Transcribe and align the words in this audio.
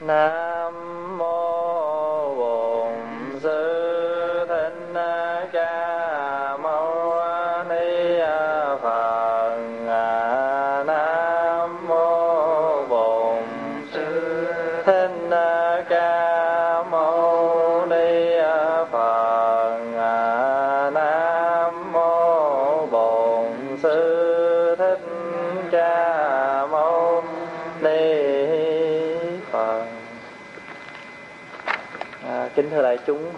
nam 0.00 0.55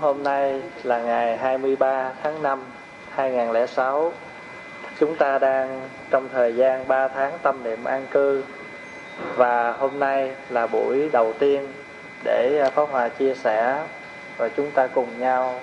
hôm 0.09 0.23
nay 0.23 0.61
là 0.83 1.01
ngày 1.01 1.37
23 1.37 2.13
tháng 2.23 2.43
5 2.43 2.63
2006 3.11 4.13
chúng 5.01 5.17
ta 5.17 5.39
đang 5.39 5.89
trong 6.11 6.29
thời 6.33 6.55
gian 6.55 6.89
3 6.89 7.09
tháng 7.09 7.39
tâm 7.43 7.63
niệm 7.65 7.85
an 7.85 8.07
cư. 8.11 8.45
Và 9.37 9.73
hôm 9.73 9.99
nay 9.99 10.35
là 10.51 10.67
buổi 10.67 11.09
đầu 11.13 11.33
tiên 11.33 11.69
để 12.25 12.61
à, 12.63 12.71
Pháp 12.71 12.89
Hòa 12.91 13.09
chia 13.09 13.35
sẻ 13.35 13.85
và 14.37 14.49
chúng 14.49 14.71
ta 14.71 14.87
cùng 14.87 15.09
nhau 15.19 15.61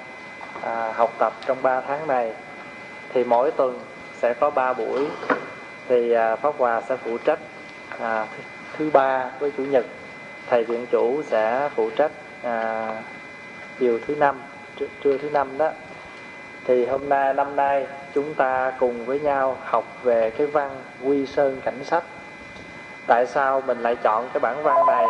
à, 0.61 0.91
học 0.95 1.13
tập 1.17 1.33
trong 1.45 1.57
3 1.61 1.81
tháng 1.81 2.07
này. 2.07 2.33
Thì 3.13 3.23
mỗi 3.23 3.51
tuần 3.51 3.79
sẽ 4.21 4.33
có 4.33 4.49
3 4.49 4.73
buổi. 4.73 5.07
Thì 5.87 6.11
à, 6.11 6.35
Pháp 6.35 6.53
Hòa 6.57 6.81
sẽ 6.89 6.97
phụ 6.97 7.17
trách 7.17 7.39
à, 7.99 8.27
thứ, 8.37 8.43
thứ 8.77 8.89
ba 8.93 9.31
với 9.39 9.51
chủ 9.57 9.63
nhật. 9.63 9.85
Thầy 10.49 10.63
viện 10.63 10.85
chủ 10.91 11.21
sẽ 11.23 11.69
phụ 11.75 11.89
trách 11.89 12.11
à, 12.43 12.89
chiều 13.79 13.99
thứ 14.07 14.15
năm 14.15 14.41
trưa, 14.79 14.85
trưa 15.03 15.17
thứ 15.17 15.29
năm 15.29 15.57
đó. 15.57 15.71
Thì 16.65 16.85
hôm 16.85 17.09
nay 17.09 17.33
năm 17.33 17.55
nay 17.55 17.87
chúng 18.13 18.33
ta 18.33 18.71
cùng 18.79 19.05
với 19.05 19.19
nhau 19.19 19.57
học 19.63 19.83
về 20.03 20.29
cái 20.29 20.47
văn 20.47 20.69
quy 21.03 21.25
sơn 21.25 21.61
cảnh 21.65 21.83
sách. 21.83 22.03
Tại 23.07 23.25
sao 23.25 23.61
mình 23.61 23.81
lại 23.81 23.95
chọn 23.95 24.29
cái 24.33 24.39
bản 24.39 24.63
văn 24.63 24.85
này? 24.87 25.05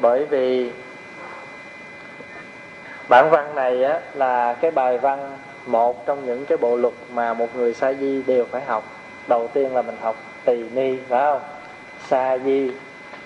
Bởi 0.00 0.24
vì 0.24 0.70
bản 3.08 3.30
văn 3.30 3.54
này 3.54 3.84
á, 3.84 4.00
là 4.14 4.54
cái 4.60 4.70
bài 4.70 4.98
văn 4.98 5.38
một 5.66 6.06
trong 6.06 6.26
những 6.26 6.46
cái 6.46 6.58
bộ 6.58 6.76
luật 6.76 6.94
mà 7.12 7.34
một 7.34 7.56
người 7.56 7.74
sa 7.74 7.92
di 7.92 8.22
đều 8.22 8.44
phải 8.50 8.62
học. 8.62 8.84
Đầu 9.28 9.48
tiên 9.48 9.74
là 9.74 9.82
mình 9.82 9.96
học 10.00 10.16
tỳ 10.44 10.62
ni 10.74 10.96
phải 11.08 11.20
không? 11.20 11.40
Sa 12.08 12.38
di 12.38 12.70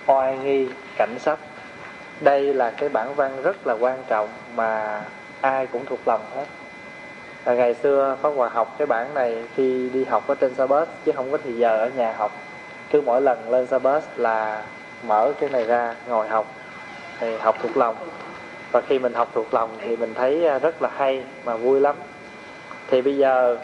oai 0.07 0.39
nghi 0.39 0.69
cảnh 0.97 1.19
sách 1.19 1.39
đây 2.21 2.55
là 2.55 2.71
cái 2.71 2.89
bản 2.89 3.15
văn 3.15 3.43
rất 3.43 3.67
là 3.67 3.75
quan 3.75 3.99
trọng 4.09 4.29
mà 4.55 5.03
ai 5.41 5.67
cũng 5.67 5.87
thuộc 5.87 6.01
lòng 6.07 6.21
hết. 6.35 6.45
À, 7.45 7.55
ngày 7.55 7.75
xưa 7.75 8.17
Pháp 8.23 8.31
Hòa 8.31 8.49
học 8.49 8.75
cái 8.79 8.87
bản 8.87 9.15
này 9.15 9.45
khi 9.55 9.91
đi 9.93 10.05
học 10.05 10.27
ở 10.27 10.35
trên 10.35 10.55
sa 10.55 10.67
bus 10.67 10.89
chứ 11.05 11.13
không 11.13 11.33
có 11.33 11.39
thì 11.45 11.53
giờ 11.53 11.79
ở 11.79 11.91
nhà 11.97 12.15
học. 12.19 12.33
Cứ 12.91 13.01
mỗi 13.01 13.21
lần 13.21 13.51
lên 13.51 13.67
sa 13.67 13.79
bus 13.79 14.05
là 14.17 14.63
mở 15.03 15.33
cái 15.41 15.51
này 15.51 15.65
ra 15.65 15.95
ngồi 16.09 16.29
học 16.29 16.47
thì 17.21 17.37
học 17.37 17.57
thuộc 17.63 17.77
lòng. 17.77 17.97
Và 18.73 18.81
khi 18.81 18.99
mình 18.99 19.15
học 19.15 19.29
thuộc 19.35 19.55
lòng 19.55 19.71
thì 19.79 19.97
mình 19.97 20.15
thấy 20.15 20.47
à, 20.47 20.59
rất 20.59 20.83
là 20.83 20.91
hay 20.97 21.25
mà 21.45 21.57
vui 21.57 21.81
lắm. 21.81 21.97
Thì 22.91 23.03
bây 23.03 23.17
giờ 23.17 23.57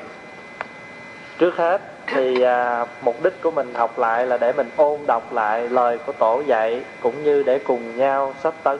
trước 1.38 1.56
hết 1.56 1.80
thì 2.06 2.42
à, 2.42 2.86
mục 3.02 3.22
đích 3.22 3.42
của 3.42 3.50
mình 3.50 3.74
học 3.74 3.98
lại 3.98 4.26
là 4.26 4.38
để 4.38 4.52
mình 4.52 4.70
ôn 4.76 5.00
đọc 5.06 5.32
lại 5.32 5.68
lời 5.68 5.98
của 6.06 6.12
tổ 6.12 6.42
dạy 6.46 6.80
cũng 7.00 7.24
như 7.24 7.42
để 7.42 7.58
cùng 7.58 7.96
nhau 7.96 8.34
sách 8.42 8.54
tấn 8.62 8.78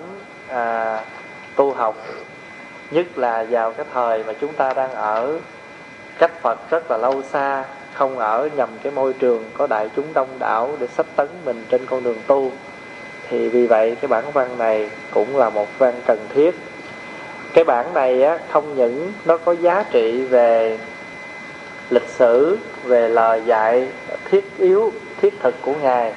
à, 0.49 0.99
tu 1.57 1.73
học. 1.73 1.97
Nhất 2.91 3.07
là 3.19 3.47
vào 3.51 3.73
cái 3.73 3.87
thời 3.95 4.25
mà 4.25 4.33
chúng 4.41 4.53
ta 4.53 4.73
đang 4.73 4.95
ở 4.95 5.39
cách 6.19 6.43
Phật 6.43 6.71
rất 6.71 6.91
là 6.91 6.97
lâu 6.97 7.23
xa 7.23 7.65
không 7.93 8.19
ở 8.19 8.49
nhầm 8.57 8.69
cái 8.83 8.93
môi 8.93 9.13
trường 9.13 9.45
có 9.59 9.67
đại 9.67 9.91
chúng 9.97 10.07
đông 10.15 10.29
đảo 10.39 10.71
để 10.81 10.87
sách 10.87 11.07
tấn 11.17 11.29
mình 11.45 11.65
trên 11.71 11.87
con 11.87 12.05
đường 12.05 12.19
tu. 12.27 12.51
Thì 13.29 13.49
vì 13.49 13.67
vậy 13.67 13.97
cái 14.01 14.09
bản 14.09 14.25
văn 14.33 14.59
này 14.59 14.91
cũng 15.11 15.37
là 15.37 15.51
một 15.51 15.69
văn 15.79 15.95
cần 16.07 16.19
thiết. 16.35 16.55
Cái 17.55 17.65
bản 17.65 17.95
này 17.95 18.23
á, 18.23 18.39
không 18.51 18.77
những 18.77 19.13
nó 19.25 19.37
có 19.37 19.53
giá 19.53 19.85
trị 19.91 20.25
về 20.25 20.79
lịch 21.91 22.09
sử 22.09 22.59
về 22.85 23.09
lời 23.09 23.43
dạy 23.47 23.89
thiết 24.31 24.45
yếu 24.59 24.93
thiết 25.21 25.35
thực 25.41 25.55
của 25.63 25.75
ngài 25.83 26.13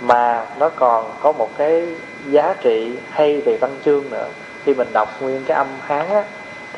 mà 0.00 0.46
nó 0.58 0.68
còn 0.68 1.12
có 1.20 1.32
một 1.32 1.50
cái 1.58 1.86
giá 2.30 2.54
trị 2.60 2.92
hay 3.10 3.40
về 3.40 3.56
văn 3.56 3.76
chương 3.84 4.04
nữa. 4.10 4.28
Khi 4.64 4.74
mình 4.74 4.88
đọc 4.92 5.22
nguyên 5.22 5.44
cái 5.46 5.56
âm 5.56 5.66
hán 5.86 6.08
á, 6.08 6.24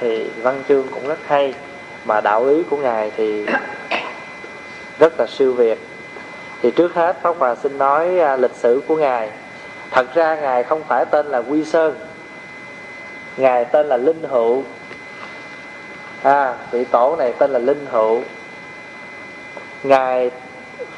thì 0.00 0.30
văn 0.42 0.62
chương 0.68 0.88
cũng 0.88 1.08
rất 1.08 1.18
hay 1.26 1.54
mà 2.04 2.20
đạo 2.20 2.46
lý 2.46 2.62
của 2.70 2.76
ngài 2.76 3.12
thì 3.16 3.46
rất 4.98 5.12
là 5.18 5.26
siêu 5.26 5.52
việt. 5.52 5.78
Thì 6.62 6.70
trước 6.70 6.94
hết 6.94 7.16
pháp 7.22 7.36
hòa 7.38 7.54
xin 7.54 7.78
nói 7.78 8.18
à, 8.18 8.36
lịch 8.36 8.54
sử 8.54 8.82
của 8.86 8.96
ngài. 8.96 9.30
Thật 9.90 10.14
ra 10.14 10.36
ngài 10.36 10.62
không 10.62 10.82
phải 10.88 11.04
tên 11.04 11.26
là 11.26 11.38
quy 11.38 11.64
sơn 11.64 11.94
ngài 13.36 13.64
tên 13.64 13.86
là 13.86 13.96
linh 13.96 14.22
hữu 14.22 14.64
à 16.22 16.54
vị 16.70 16.84
tổ 16.84 17.16
này 17.18 17.32
tên 17.38 17.50
là 17.50 17.58
linh 17.58 17.86
hữu. 17.90 18.20
Ngài, 19.82 20.30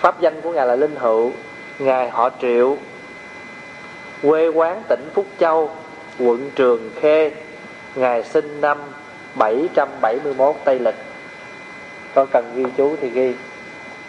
pháp 0.00 0.20
danh 0.20 0.40
của 0.40 0.52
ngài 0.52 0.66
là 0.66 0.76
linh 0.76 0.96
hữu. 0.96 1.32
Ngài 1.78 2.10
họ 2.10 2.30
triệu, 2.40 2.76
quê 4.22 4.48
quán 4.48 4.82
tỉnh 4.88 5.10
phúc 5.14 5.26
châu, 5.38 5.70
quận 6.18 6.50
trường 6.54 6.90
khê. 7.00 7.32
Ngài 7.94 8.24
sinh 8.24 8.60
năm 8.60 8.78
771 9.34 10.56
tây 10.64 10.78
lịch. 10.78 10.96
Có 12.14 12.26
cần 12.32 12.52
ghi 12.54 12.64
chú 12.76 12.96
thì 13.00 13.08
ghi. 13.10 13.34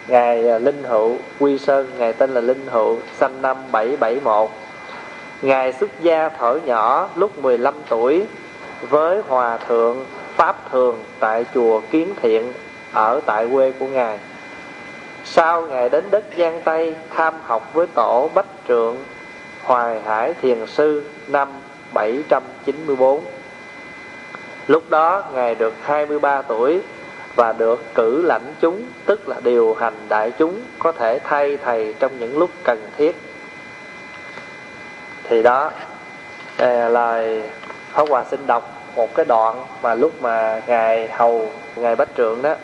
Ngài 0.08 0.48
à, 0.48 0.58
linh 0.58 0.82
hữu, 0.82 1.16
quy 1.40 1.58
sơn, 1.58 1.90
ngài 1.98 2.12
tên 2.12 2.34
là 2.34 2.40
linh 2.40 2.66
hữu, 2.66 2.98
sinh 3.18 3.42
năm 3.42 3.56
771 3.72 4.50
ngài 5.44 5.72
xuất 5.72 5.90
gia 6.00 6.28
thở 6.28 6.58
nhỏ 6.64 7.08
lúc 7.16 7.38
15 7.38 7.74
tuổi 7.88 8.26
với 8.90 9.22
hòa 9.28 9.56
thượng 9.56 10.04
pháp 10.36 10.70
thường 10.70 11.04
tại 11.20 11.44
chùa 11.54 11.80
kiến 11.90 12.14
thiện 12.22 12.52
ở 12.92 13.20
tại 13.26 13.48
quê 13.52 13.72
của 13.78 13.86
ngài. 13.86 14.18
Sau 15.24 15.62
ngài 15.62 15.88
đến 15.88 16.04
đất 16.10 16.24
giang 16.38 16.60
tây 16.64 16.94
tham 17.10 17.34
học 17.44 17.70
với 17.72 17.86
tổ 17.86 18.30
bách 18.34 18.46
trượng 18.68 18.96
hoài 19.62 20.00
hải 20.00 20.34
thiền 20.34 20.66
sư 20.66 21.02
năm 21.28 21.48
794 21.92 23.24
lúc 24.66 24.90
đó 24.90 25.22
ngài 25.34 25.54
được 25.54 25.74
23 25.82 26.42
tuổi 26.42 26.80
và 27.34 27.52
được 27.52 27.94
cử 27.94 28.22
lãnh 28.22 28.54
chúng, 28.60 28.82
tức 29.06 29.28
là 29.28 29.36
điều 29.44 29.74
hành 29.74 29.94
đại 30.08 30.32
chúng, 30.38 30.60
có 30.78 30.92
thể 30.92 31.18
thay 31.24 31.56
thầy 31.56 31.94
trong 31.98 32.18
những 32.18 32.38
lúc 32.38 32.50
cần 32.64 32.82
thiết. 32.96 33.16
Thì 35.24 35.42
đó 35.42 35.70
là 36.58 36.88
lời 36.88 37.42
Pháp 37.92 38.08
Hòa 38.08 38.24
xin 38.30 38.46
đọc 38.46 38.73
một 38.96 39.14
cái 39.14 39.24
đoạn 39.24 39.64
mà 39.82 39.94
lúc 39.94 40.22
mà 40.22 40.62
ngài 40.66 41.08
hầu, 41.08 41.48
ngài 41.76 41.96
bách 41.96 42.08
trượng 42.16 42.42
đó. 42.42 42.54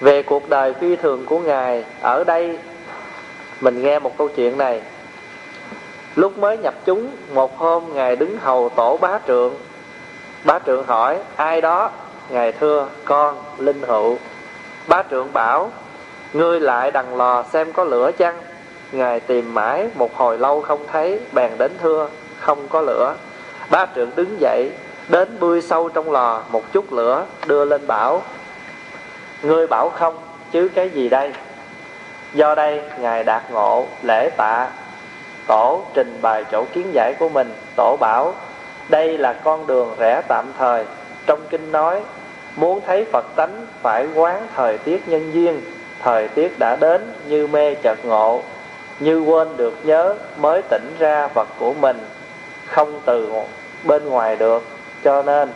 Về 0.00 0.22
cuộc 0.22 0.48
đời 0.48 0.74
phi 0.74 0.96
thường 0.96 1.26
của 1.26 1.38
ngài, 1.38 1.84
ở 2.00 2.24
đây 2.24 2.58
mình 3.60 3.82
nghe 3.82 3.98
một 3.98 4.18
câu 4.18 4.28
chuyện 4.28 4.58
này. 4.58 4.82
Lúc 6.14 6.38
mới 6.38 6.58
nhập 6.58 6.74
chúng, 6.84 7.10
một 7.32 7.58
hôm 7.58 7.94
ngài 7.94 8.16
đứng 8.16 8.38
hầu 8.38 8.68
tổ 8.68 8.96
bá 8.96 9.18
trượng. 9.26 9.54
Bá 10.44 10.58
trượng 10.66 10.86
hỏi, 10.86 11.18
ai 11.36 11.60
đó? 11.60 11.90
Ngài 12.30 12.52
thưa, 12.52 12.88
con, 13.04 13.36
linh 13.58 13.82
hữu. 13.82 14.18
Bá 14.86 15.02
trượng 15.10 15.32
bảo, 15.32 15.70
ngươi 16.32 16.60
lại 16.60 16.90
đằng 16.90 17.16
lò 17.16 17.44
xem 17.52 17.72
có 17.72 17.84
lửa 17.84 18.10
chăng? 18.18 18.38
Ngài 18.92 19.20
tìm 19.20 19.54
mãi 19.54 19.88
một 19.94 20.16
hồi 20.16 20.38
lâu 20.38 20.60
không 20.60 20.86
thấy, 20.92 21.20
bèn 21.32 21.50
đến 21.58 21.72
thưa, 21.82 22.08
không 22.38 22.68
có 22.68 22.80
lửa. 22.80 23.14
Ba 23.70 23.86
trượng 23.94 24.10
đứng 24.16 24.40
dậy, 24.40 24.70
đến 25.08 25.36
bươi 25.40 25.62
sâu 25.62 25.88
trong 25.88 26.12
lò, 26.12 26.42
một 26.50 26.72
chút 26.72 26.92
lửa 26.92 27.24
đưa 27.46 27.64
lên 27.64 27.86
bảo, 27.86 28.22
ngươi 29.42 29.66
bảo 29.66 29.90
không, 29.90 30.18
chứ 30.52 30.68
cái 30.74 30.90
gì 30.90 31.08
đây? 31.08 31.32
Do 32.34 32.54
đây, 32.54 32.82
ngài 32.98 33.24
đạt 33.24 33.42
ngộ 33.50 33.86
lễ 34.02 34.30
tạ. 34.36 34.68
Tổ 35.46 35.82
trình 35.94 36.18
bày 36.22 36.44
chỗ 36.52 36.64
kiến 36.72 36.86
giải 36.92 37.14
của 37.18 37.28
mình, 37.28 37.54
tổ 37.76 37.96
bảo, 38.00 38.34
đây 38.88 39.18
là 39.18 39.32
con 39.32 39.66
đường 39.66 39.94
rẽ 39.98 40.22
tạm 40.28 40.44
thời. 40.58 40.84
Trong 41.26 41.40
kinh 41.50 41.72
nói, 41.72 42.00
muốn 42.56 42.80
thấy 42.86 43.06
phật 43.12 43.24
tánh 43.36 43.66
phải 43.82 44.06
quán 44.14 44.46
thời 44.54 44.78
tiết 44.78 45.08
nhân 45.08 45.30
duyên, 45.34 45.60
thời 46.02 46.28
tiết 46.28 46.58
đã 46.58 46.76
đến 46.76 47.12
như 47.28 47.46
mê 47.46 47.74
chợt 47.74 48.04
ngộ 48.04 48.42
như 49.00 49.20
quên 49.20 49.56
được 49.56 49.74
nhớ 49.82 50.14
mới 50.36 50.62
tỉnh 50.70 50.94
ra 50.98 51.28
vật 51.34 51.48
của 51.58 51.74
mình, 51.80 51.98
không 52.66 53.00
từ 53.04 53.28
bên 53.84 54.04
ngoài 54.08 54.36
được. 54.36 54.62
Cho 55.04 55.22
nên, 55.22 55.48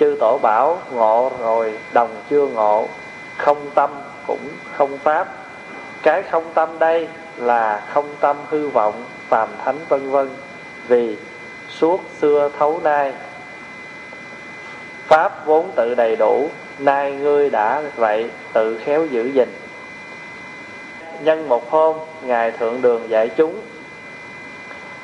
chư 0.00 0.16
tổ 0.20 0.38
bảo 0.42 0.78
ngộ 0.92 1.32
rồi, 1.40 1.78
đồng 1.92 2.10
chưa 2.30 2.46
ngộ, 2.46 2.88
không 3.36 3.70
tâm 3.74 3.90
cũng 4.26 4.48
không 4.72 4.98
pháp. 4.98 5.28
Cái 6.02 6.22
không 6.22 6.44
tâm 6.54 6.78
đây 6.78 7.08
là 7.36 7.82
không 7.92 8.08
tâm 8.20 8.36
hư 8.50 8.68
vọng, 8.68 9.04
phàm 9.28 9.48
thánh 9.64 9.78
vân 9.88 10.10
vân, 10.10 10.30
vì 10.88 11.16
suốt 11.68 12.00
xưa 12.20 12.50
thấu 12.58 12.80
nay 12.84 13.12
pháp 15.06 15.46
vốn 15.46 15.70
tự 15.76 15.94
đầy 15.94 16.16
đủ, 16.16 16.48
nay 16.78 17.12
ngươi 17.12 17.50
đã 17.50 17.82
vậy 17.96 18.30
tự 18.52 18.78
khéo 18.78 19.06
giữ 19.06 19.26
gìn 19.26 19.48
nhân 21.22 21.48
một 21.48 21.70
hôm, 21.70 21.96
ngài 22.22 22.50
thượng 22.50 22.82
đường 22.82 23.08
dạy 23.08 23.28
chúng, 23.28 23.60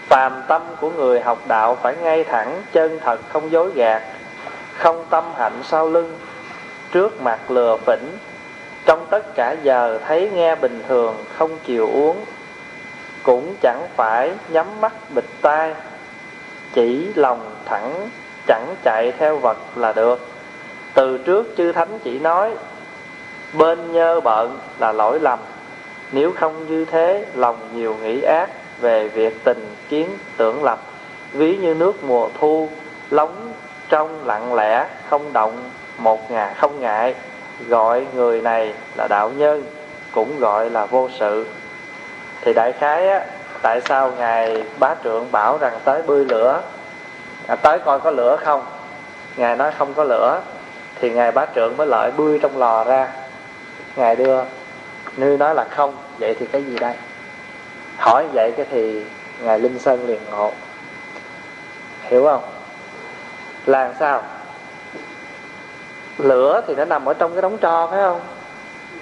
phàm 0.09 0.43
tâm 0.49 0.63
của 0.81 0.91
người 0.91 1.21
học 1.21 1.39
đạo 1.47 1.79
phải 1.83 1.97
ngay 2.03 2.25
thẳng, 2.25 2.63
chân 2.73 3.01
thật, 3.05 3.21
không 3.29 3.51
dối 3.51 3.71
gạt, 3.75 4.03
không 4.77 5.05
tâm 5.11 5.25
hạnh 5.37 5.61
sau 5.63 5.89
lưng, 5.89 6.19
trước 6.93 7.23
mặt 7.23 7.51
lừa 7.51 7.77
phỉnh, 7.87 8.19
trong 8.87 9.07
tất 9.11 9.35
cả 9.35 9.57
giờ 9.63 9.99
thấy 10.07 10.31
nghe 10.35 10.55
bình 10.55 10.83
thường, 10.89 11.17
không 11.37 11.59
chịu 11.65 11.89
uống, 11.93 12.25
cũng 13.23 13.55
chẳng 13.63 13.89
phải 13.97 14.33
nhắm 14.49 14.67
mắt 14.81 14.93
bịt 15.15 15.25
tai, 15.43 15.75
chỉ 16.73 17.09
lòng 17.15 17.55
thẳng, 17.65 18.09
chẳng 18.47 18.75
chạy 18.85 19.13
theo 19.19 19.39
vật 19.39 19.59
là 19.77 19.93
được. 19.93 20.29
Từ 20.95 21.19
trước 21.19 21.55
chư 21.57 21.73
thánh 21.73 21.99
chỉ 22.05 22.19
nói, 22.19 22.55
bên 23.53 23.93
nhơ 23.93 24.21
bợn 24.21 24.51
là 24.79 24.93
lỗi 24.93 25.21
lầm 25.21 25.39
nếu 26.13 26.33
không 26.37 26.67
như 26.69 26.85
thế 26.85 27.25
lòng 27.35 27.57
nhiều 27.75 27.97
nghĩ 28.03 28.23
ác 28.23 28.51
về 28.81 29.09
việc 29.09 29.45
tình 29.45 29.75
kiến 29.89 30.09
tưởng 30.37 30.65
lập. 30.65 30.81
Ví 31.33 31.57
như 31.57 31.75
nước 31.75 32.05
mùa 32.05 32.29
thu 32.41 32.69
lóng 33.11 33.53
trong 33.89 34.27
lặng 34.27 34.55
lẽ 34.55 34.87
không 35.09 35.33
động 35.33 35.71
một 35.99 36.31
ngà 36.31 36.55
không 36.57 36.81
ngại. 36.81 37.15
Gọi 37.69 38.07
người 38.15 38.41
này 38.41 38.75
là 38.97 39.09
đạo 39.09 39.31
nhân 39.37 39.65
cũng 40.13 40.39
gọi 40.39 40.71
là 40.71 40.87
vô 40.87 41.09
sự. 41.19 41.47
Thì 42.41 42.53
đại 42.53 42.73
khái 42.73 43.09
á 43.09 43.25
tại 43.63 43.81
sao 43.81 44.13
ngài 44.19 44.65
bá 44.79 44.95
trượng 45.05 45.33
bảo 45.33 45.59
rằng 45.59 45.79
tới 45.85 46.03
bươi 46.03 46.25
lửa? 46.25 46.63
À, 47.47 47.57
tới 47.57 47.79
coi 47.79 48.01
có 48.01 48.11
lửa 48.11 48.37
không? 48.37 48.65
Ngài 49.37 49.57
nói 49.57 49.73
không 49.79 49.95
có 49.95 50.05
lửa. 50.05 50.41
Thì 51.01 51.11
ngài 51.11 51.33
bá 51.33 51.47
trượng 51.55 51.77
mới 51.77 51.87
lợi 51.87 52.11
bươi 52.11 52.39
trong 52.43 52.59
lò 52.59 52.85
ra. 52.85 53.09
Ngài 53.97 54.17
đưa 54.17 54.41
nư 55.17 55.37
nói 55.37 55.55
là 55.55 55.65
không, 55.71 55.97
vậy 56.19 56.37
thì 56.39 56.47
cái 56.47 56.63
gì 56.65 56.79
đây? 56.79 56.95
Hỏi 57.99 58.27
vậy 58.35 58.53
cái 58.57 58.67
thì 58.71 59.03
ngài 59.43 59.61
linh 59.61 59.79
sơn 59.79 60.07
liền 60.07 60.21
ngộ. 60.31 60.53
Hiểu 62.03 62.25
không? 62.25 62.43
Là 63.67 63.95
sao? 64.01 64.23
Lửa 66.19 66.61
thì 66.67 66.75
nó 66.75 66.85
nằm 66.85 67.05
ở 67.05 67.15
trong 67.15 67.33
cái 67.33 67.43
đống 67.43 67.59
tro, 67.59 67.87
phải 67.87 68.03
không? 68.03 68.21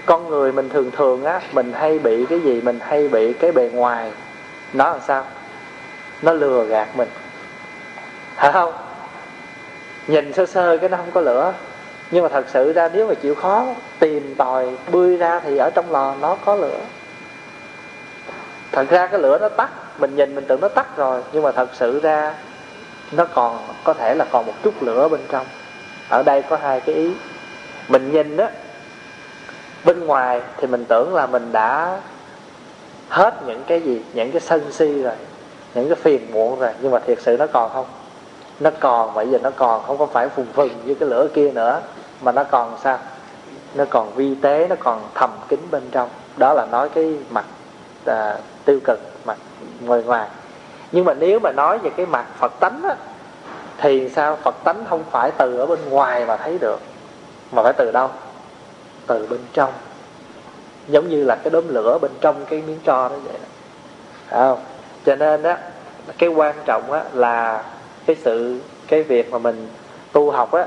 Con 0.06 0.28
người 0.28 0.52
mình 0.52 0.68
thường 0.68 0.90
thường 0.90 1.24
á, 1.24 1.40
mình 1.52 1.72
hay 1.72 1.98
bị 1.98 2.26
cái 2.26 2.40
gì, 2.40 2.60
mình 2.60 2.78
hay 2.82 3.08
bị 3.08 3.32
cái 3.32 3.52
bề 3.52 3.70
ngoài. 3.72 4.12
Nó 4.72 4.90
làm 4.90 5.00
sao? 5.06 5.26
Nó 6.22 6.32
lừa 6.32 6.64
gạt 6.64 6.88
mình. 6.96 7.08
Phải 8.36 8.52
không? 8.52 8.72
Nhìn 10.06 10.32
sơ 10.32 10.46
sơ 10.46 10.76
cái 10.76 10.88
nó 10.88 10.96
không 10.96 11.10
có 11.10 11.20
lửa 11.20 11.52
nhưng 12.10 12.22
mà 12.22 12.28
thật 12.28 12.44
sự 12.52 12.72
ra 12.72 12.90
nếu 12.92 13.06
mà 13.06 13.14
chịu 13.14 13.34
khó 13.34 13.66
tìm 13.98 14.34
tòi 14.34 14.76
bươi 14.90 15.16
ra 15.16 15.40
thì 15.40 15.56
ở 15.56 15.70
trong 15.70 15.90
lò 15.90 16.14
nó 16.20 16.36
có 16.44 16.54
lửa. 16.54 16.78
Thật 18.72 18.86
ra 18.90 19.06
cái 19.06 19.20
lửa 19.20 19.38
nó 19.40 19.48
tắt, 19.48 19.70
mình 19.98 20.16
nhìn 20.16 20.34
mình 20.34 20.44
tưởng 20.48 20.60
nó 20.60 20.68
tắt 20.68 20.96
rồi, 20.96 21.22
nhưng 21.32 21.42
mà 21.42 21.52
thật 21.52 21.68
sự 21.72 22.00
ra 22.00 22.34
nó 23.12 23.24
còn, 23.24 23.58
có 23.84 23.94
thể 23.94 24.14
là 24.14 24.24
còn 24.30 24.46
một 24.46 24.52
chút 24.62 24.82
lửa 24.82 25.08
bên 25.08 25.20
trong. 25.28 25.46
Ở 26.08 26.22
đây 26.22 26.42
có 26.42 26.56
hai 26.62 26.80
cái 26.80 26.94
ý. 26.94 27.12
Mình 27.88 28.12
nhìn 28.12 28.36
á, 28.36 28.50
bên 29.84 30.06
ngoài 30.06 30.42
thì 30.56 30.66
mình 30.66 30.84
tưởng 30.88 31.14
là 31.14 31.26
mình 31.26 31.52
đã 31.52 32.00
hết 33.08 33.34
những 33.46 33.64
cái 33.66 33.80
gì, 33.80 34.02
những 34.12 34.32
cái 34.32 34.40
sân 34.40 34.72
si 34.72 35.02
rồi, 35.02 35.14
những 35.74 35.88
cái 35.88 35.96
phiền 35.96 36.32
muộn 36.32 36.60
rồi, 36.60 36.72
nhưng 36.80 36.92
mà 36.92 36.98
thiệt 36.98 37.18
sự 37.20 37.36
nó 37.36 37.46
còn 37.46 37.70
không? 37.72 37.86
Nó 38.60 38.70
còn 38.80 39.14
bây 39.14 39.28
giờ 39.28 39.38
nó 39.42 39.50
còn 39.50 39.82
không 39.86 39.98
có 39.98 40.06
phải 40.06 40.28
phùng 40.28 40.46
phừng 40.46 40.70
như 40.84 40.94
cái 40.94 41.08
lửa 41.08 41.28
kia 41.34 41.52
nữa 41.52 41.80
mà 42.20 42.32
nó 42.32 42.44
còn 42.44 42.76
sao? 42.82 42.98
Nó 43.74 43.84
còn 43.90 44.14
vi 44.14 44.34
tế 44.34 44.66
nó 44.68 44.76
còn 44.78 45.08
thầm 45.14 45.30
kín 45.48 45.60
bên 45.70 45.82
trong. 45.90 46.08
Đó 46.36 46.54
là 46.54 46.66
nói 46.66 46.88
cái 46.88 47.18
mặt 47.30 47.44
à, 48.04 48.38
tiêu 48.64 48.80
cực 48.84 49.00
mặt 49.24 49.36
ngoài 49.80 50.02
ngoài. 50.02 50.28
Nhưng 50.92 51.04
mà 51.04 51.14
nếu 51.14 51.40
mà 51.40 51.52
nói 51.52 51.78
về 51.78 51.90
cái 51.96 52.06
mặt 52.06 52.26
phật 52.38 52.52
tánh 52.60 52.82
á 52.82 52.96
thì 53.78 54.08
sao? 54.08 54.36
Phật 54.36 54.54
tánh 54.64 54.84
không 54.88 55.04
phải 55.10 55.30
từ 55.30 55.56
ở 55.56 55.66
bên 55.66 55.78
ngoài 55.88 56.26
mà 56.26 56.36
thấy 56.36 56.58
được. 56.58 56.80
Mà 57.52 57.62
phải 57.62 57.72
từ 57.72 57.92
đâu? 57.92 58.10
Từ 59.06 59.26
bên 59.26 59.40
trong. 59.52 59.72
Giống 60.88 61.08
như 61.08 61.24
là 61.24 61.36
cái 61.36 61.50
đốm 61.50 61.68
lửa 61.68 61.98
bên 62.02 62.10
trong 62.20 62.44
cái 62.44 62.62
miếng 62.66 62.78
tro 62.84 63.08
đó 63.08 63.16
vậy 63.24 63.34
đó. 64.30 64.36
không? 64.38 64.58
Cho 65.06 65.16
nên 65.16 65.42
đó 65.42 65.54
cái 66.18 66.28
quan 66.28 66.54
trọng 66.64 66.92
á 66.92 67.02
là 67.12 67.64
cái 68.06 68.16
sự 68.22 68.60
cái 68.88 69.02
việc 69.02 69.30
mà 69.30 69.38
mình 69.38 69.68
tu 70.12 70.30
học 70.30 70.52
á 70.52 70.66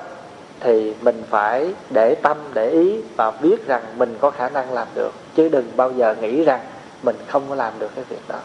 thì 0.59 0.93
mình 1.01 1.23
phải 1.29 1.73
để 1.89 2.15
tâm 2.15 2.37
để 2.53 2.69
ý 2.69 3.01
và 3.15 3.31
biết 3.31 3.67
rằng 3.67 3.81
mình 3.97 4.17
có 4.21 4.31
khả 4.31 4.49
năng 4.49 4.73
làm 4.73 4.87
được. 4.95 5.11
Chứ 5.35 5.49
đừng 5.49 5.65
bao 5.75 5.91
giờ 5.91 6.15
nghĩ 6.21 6.43
rằng 6.43 6.59
mình 7.03 7.15
không 7.27 7.43
có 7.49 7.55
làm 7.55 7.73
được 7.79 7.91
cái 7.95 8.05
việc 8.09 8.21
đó. 8.27 8.39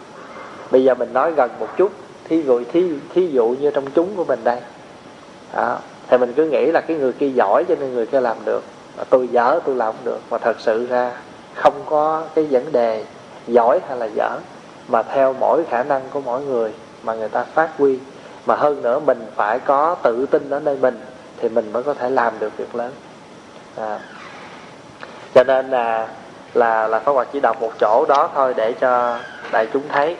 Bây 0.71 0.85
giờ 0.85 0.95
mình 0.95 1.13
nói 1.13 1.33
gần 1.33 1.51
một 1.61 1.69
chút 1.77 1.93
thí 2.29 2.43
dụ 2.43 2.63
thí, 2.73 2.93
thí 3.15 3.27
dụ 3.27 3.49
như 3.61 3.71
trong 3.71 3.85
chúng 3.95 4.17
của 4.17 4.25
mình 4.25 4.41
đây. 4.45 4.59
Đó. 5.55 5.79
thì 6.09 6.19
mình 6.19 6.33
cứ 6.37 6.45
nghĩ 6.45 6.67
là 6.67 6.81
cái 6.81 6.97
người 6.97 7.13
kia 7.13 7.29
giỏi 7.29 7.65
cho 7.69 7.75
nên 7.81 7.95
người 7.95 8.07
kia 8.07 8.21
làm 8.21 8.37
được. 8.45 8.65
Tôi 9.11 9.29
dở 9.29 9.61
tôi 9.65 9.77
làm 9.77 9.95
không 9.95 10.05
được. 10.05 10.21
Mà 10.31 10.39
thật 10.39 10.61
sự 10.61 10.87
ra 10.87 11.13
không 11.55 11.75
có 11.87 12.25
cái 12.35 12.47
vấn 12.51 12.73
đề 12.73 13.05
giỏi 13.47 13.81
hay 13.89 13.99
là 13.99 14.07
dở 14.07 14.39
mà 14.89 15.03
theo 15.03 15.35
mỗi 15.41 15.65
khả 15.71 15.83
năng 15.83 16.03
của 16.11 16.21
mỗi 16.21 16.43
người 16.43 16.73
mà 17.03 17.15
người 17.15 17.29
ta 17.29 17.45
phát 17.45 17.71
huy. 17.79 17.99
Mà 18.47 18.57
hơn 18.57 18.83
nữa 18.83 19.01
mình 19.01 19.27
phải 19.35 19.59
có 19.59 19.97
tự 20.03 20.27
tin 20.27 20.51
ở 20.51 20.61
nơi 20.61 20.77
mình 20.81 21.01
thì 21.40 21.49
mình 21.49 21.73
mới 21.73 21.82
có 21.82 21.94
thể 21.94 22.11
làm 22.11 22.32
được 22.38 22.56
việc 22.56 22.75
lớn. 22.75 22.93
À. 23.76 23.99
cho 25.35 25.44
nên 25.44 25.70
là 25.70 26.08
là 26.55 26.88
là 26.88 27.00
Pháp 27.00 27.12
Hòa 27.12 27.25
chỉ 27.32 27.40
đọc 27.40 27.61
một 27.61 27.73
chỗ 27.81 28.05
đó 28.08 28.31
thôi 28.35 28.55
để 28.56 28.73
cho 28.73 29.19
đại 29.52 29.67
chúng 29.73 29.82
thấy. 29.88 30.17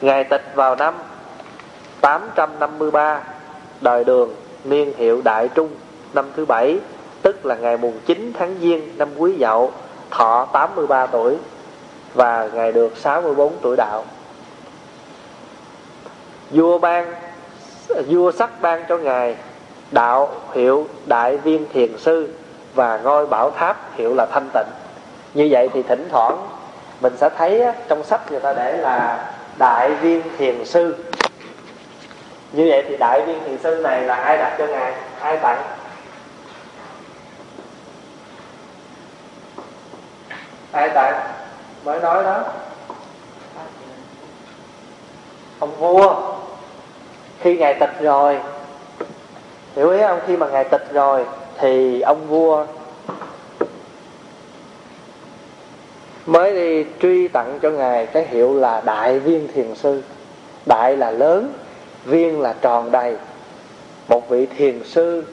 Ngày 0.00 0.24
tịch 0.24 0.52
vào 0.54 0.76
năm 0.76 0.94
853 2.00 3.20
đời 3.80 4.04
đường 4.04 4.34
niên 4.64 4.92
hiệu 4.96 5.22
Đại 5.24 5.48
Trung 5.48 5.68
năm 6.14 6.30
thứ 6.36 6.44
bảy, 6.44 6.78
tức 7.22 7.46
là 7.46 7.54
ngày 7.54 7.76
mùng 7.76 8.00
9 8.06 8.32
tháng 8.38 8.56
Giêng 8.60 8.98
năm 8.98 9.08
Quý 9.16 9.36
Dậu, 9.40 9.72
thọ 10.10 10.48
83 10.52 11.06
tuổi 11.06 11.36
và 12.14 12.48
ngày 12.54 12.72
được 12.72 12.96
64 12.96 13.52
tuổi 13.62 13.76
đạo. 13.76 14.04
Vua 16.50 16.78
ban, 16.78 17.14
vua 18.08 18.32
sắc 18.32 18.60
ban 18.60 18.84
cho 18.88 18.98
ngài 18.98 19.36
đạo 19.92 20.28
hiệu 20.52 20.86
đại 21.06 21.36
viên 21.36 21.66
thiền 21.72 21.98
sư 21.98 22.34
và 22.74 22.96
ngôi 22.96 23.26
bảo 23.26 23.50
tháp 23.50 23.96
hiệu 23.96 24.14
là 24.14 24.26
thanh 24.32 24.50
tịnh. 24.54 24.66
Như 25.34 25.48
vậy 25.50 25.68
thì 25.74 25.82
thỉnh 25.82 26.08
thoảng 26.10 26.48
mình 27.00 27.16
sẽ 27.16 27.28
thấy 27.38 27.64
trong 27.88 28.04
sách 28.04 28.30
người 28.30 28.40
ta 28.40 28.52
để 28.52 28.76
là 28.76 29.28
đại 29.58 29.90
viên 29.90 30.22
thiền 30.38 30.64
sư. 30.64 30.96
Như 32.52 32.66
vậy 32.70 32.84
thì 32.88 32.96
đại 32.96 33.22
viên 33.26 33.44
thiền 33.44 33.58
sư 33.58 33.80
này 33.82 34.02
là 34.02 34.14
ai 34.14 34.38
đặt 34.38 34.54
cho 34.58 34.66
ngài? 34.66 34.92
Ai 35.20 35.36
tặng? 35.36 35.62
Ai 40.72 40.88
tặng? 40.88 41.20
Mới 41.84 42.00
nói 42.00 42.24
đó. 42.24 42.44
Ông 45.58 45.76
vua 45.78 46.14
khi 47.40 47.56
ngài 47.56 47.74
tịch 47.74 48.00
rồi 48.00 48.38
hiểu 49.76 49.90
ý 49.90 50.00
không? 50.00 50.20
Khi 50.26 50.36
mà 50.36 50.48
ngài 50.48 50.64
tịch 50.64 50.92
rồi 50.92 51.24
thì 51.58 52.00
ông 52.00 52.26
vua 52.28 52.66
mới 56.26 56.54
đi 56.54 56.90
truy 57.02 57.28
tặng 57.28 57.58
cho 57.62 57.70
ngài 57.70 58.06
cái 58.06 58.26
hiệu 58.26 58.54
là 58.54 58.82
đại 58.84 59.18
viên 59.18 59.48
thiền 59.54 59.74
sư. 59.74 60.02
Đại 60.66 60.96
là 60.96 61.10
lớn 61.10 61.52
viên 62.04 62.40
là 62.40 62.54
tròn 62.60 62.92
đầy. 62.92 63.16
Một 64.08 64.28
vị 64.28 64.46
thiền 64.46 64.84
sư 64.84 65.24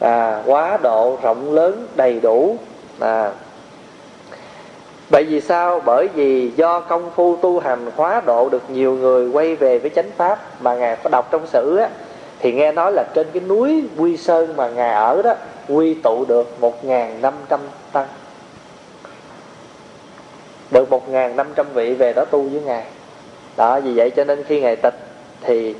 à, 0.00 0.42
quá 0.46 0.78
độ 0.82 1.18
rộng 1.22 1.54
lớn 1.54 1.86
đầy 1.96 2.20
đủ 2.20 2.56
à, 3.00 3.30
bởi 5.10 5.24
vì 5.24 5.40
sao? 5.40 5.80
Bởi 5.84 6.08
vì 6.14 6.50
do 6.56 6.80
công 6.80 7.10
phu 7.16 7.36
tu 7.36 7.60
hành 7.60 7.90
hóa 7.96 8.22
độ 8.26 8.48
được 8.48 8.62
nhiều 8.70 8.92
người 8.92 9.28
quay 9.28 9.56
về 9.56 9.78
với 9.78 9.90
chánh 9.90 10.10
pháp 10.16 10.62
mà 10.62 10.74
ngài 10.74 10.96
có 10.96 11.10
đọc 11.10 11.28
trong 11.30 11.46
sử 11.46 11.76
á 11.76 11.88
thì 12.44 12.52
nghe 12.52 12.72
nói 12.72 12.92
là 12.92 13.04
trên 13.14 13.26
cái 13.32 13.42
núi 13.48 13.84
quy 13.96 14.16
sơn 14.16 14.56
mà 14.56 14.68
ngài 14.68 14.94
ở 14.94 15.22
đó, 15.22 15.34
quy 15.68 15.94
tụ 15.94 16.24
được 16.24 16.60
một 16.60 16.84
năm 17.20 17.34
trăm 17.48 17.60
tăng. 17.92 18.06
Được 20.70 20.90
một 20.90 21.08
năm 21.08 21.52
trăm 21.56 21.66
vị 21.74 21.94
về 21.94 22.12
đó 22.12 22.24
tu 22.24 22.42
với 22.42 22.60
ngài. 22.60 22.84
Đó, 23.56 23.80
vì 23.80 23.94
vậy 23.94 24.10
cho 24.10 24.24
nên 24.24 24.44
khi 24.44 24.60
ngài 24.60 24.76
tịch 24.76 24.94
thì 25.40 25.74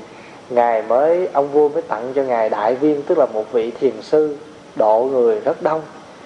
ngài 0.49 0.81
mới, 0.81 1.27
ông 1.33 1.51
vua 1.51 1.69
mới 1.69 1.81
tặng 1.81 2.11
cho 2.15 2.23
ngài 2.23 2.49
đại 2.49 2.75
viên, 2.75 3.01
tức 3.03 3.17
là 3.17 3.25
một 3.25 3.51
vị 3.51 3.71
thiền 3.71 4.01
sư 4.01 4.37
độ 4.75 5.09
người 5.11 5.39
rất 5.39 5.61
đông 5.61 5.81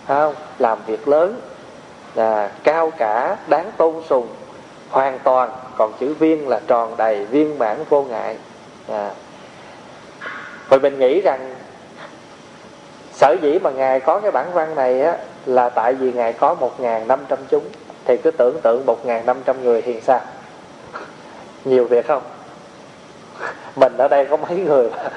không? 0.07 0.33
Làm 0.59 0.77
việc 0.87 1.07
lớn 1.07 1.41
là 2.15 2.51
cao 2.63 2.91
cả, 2.97 3.37
đáng 3.47 3.71
tôn 3.77 3.95
sùng, 4.09 4.27
hoàn 4.89 5.19
toàn. 5.19 5.49
Còn 5.77 5.93
chữ 5.99 6.13
viên 6.13 6.47
là 6.47 6.59
tròn 6.67 6.97
đầy 6.97 7.25
viên 7.25 7.59
mãn 7.59 7.77
vô 7.89 8.03
ngại. 8.03 8.37
À 8.87 9.11
rồi 10.69 10.79
mình 10.79 10.99
nghĩ 10.99 11.21
rằng 11.21 11.55
sở 13.11 13.35
dĩ 13.41 13.59
mà 13.59 13.69
ngài 13.69 13.99
có 13.99 14.19
cái 14.19 14.31
bản 14.31 14.53
văn 14.53 14.75
này 14.75 15.01
á 15.01 15.17
là 15.45 15.69
tại 15.69 15.93
vì 15.93 16.11
ngài 16.11 16.33
có 16.33 16.53
một 16.53 16.79
ngàn 16.79 17.07
năm 17.07 17.19
trăm 17.29 17.39
chúng. 17.49 17.63
Thì 18.05 18.17
cứ 18.17 18.31
tưởng 18.31 18.59
tượng 18.63 18.85
một 18.85 19.05
ngàn 19.05 19.25
năm 19.25 19.37
trăm 19.45 19.63
người 19.63 19.81
thì 19.81 20.01
sao? 20.01 20.21
Nhiều 21.65 21.85
việc 21.85 22.07
không? 22.07 22.23
Mình 23.75 23.97
ở 23.97 24.07
đây 24.07 24.25
có 24.25 24.37
mấy 24.37 24.57
người 24.57 24.89
mà, 24.89 25.09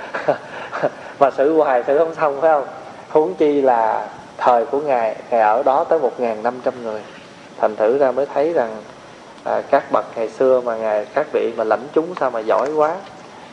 mà 1.19 1.31
xử 1.31 1.57
hoài 1.57 1.85
xử 1.87 1.99
không 1.99 2.15
xong 2.15 2.41
phải 2.41 2.51
không? 2.51 2.67
Huống 3.09 3.35
chi 3.35 3.63
là 3.63 4.09
thời 4.39 4.67
của 4.67 4.81
ngài 4.81 5.17
ngài 5.31 5.41
ở 5.41 5.63
đó 5.63 5.85
tới 5.85 5.99
một 5.99 6.21
ngàn 6.21 6.43
năm 6.43 6.61
trăm 6.65 6.75
người. 6.83 7.01
Thành 7.61 7.77
thử 7.77 7.99
ra 7.99 8.13
mới 8.13 8.27
thấy 8.35 8.53
rằng 8.53 8.77
à, 9.45 9.63
các 9.71 9.93
bậc 9.93 10.05
ngày 10.17 10.29
xưa 10.29 10.61
mà 10.61 10.77
ngài 10.77 11.07
các 11.15 11.27
vị 11.33 11.53
mà 11.57 11.65
lãnh 11.65 11.87
chúng 11.93 12.15
sao 12.21 12.31
mà 12.31 12.41
giỏi 12.41 12.73
quá. 12.73 12.95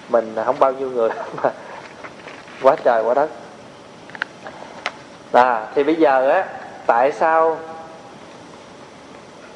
Mình 0.10 0.36
không 0.46 0.56
bao 0.60 0.72
nhiêu 0.72 0.89
người 0.89 1.10
mà 1.44 1.51
quá 2.62 2.75
trời 2.84 3.04
quá 3.04 3.13
đất. 3.13 3.30
À, 5.32 5.68
thì 5.75 5.84
bây 5.84 5.96
giờ 5.96 6.30
á 6.30 6.46
tại 6.86 7.12
sao 7.12 7.58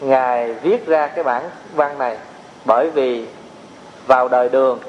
ngài 0.01 0.53
viết 0.53 0.85
ra 0.87 1.07
cái 1.07 1.23
bản 1.23 1.49
văn 1.75 1.97
này? 1.97 2.17
Bởi 2.65 2.89
vì 2.89 3.27
vào 4.07 4.27
đời 4.27 4.49
đường 4.49 4.79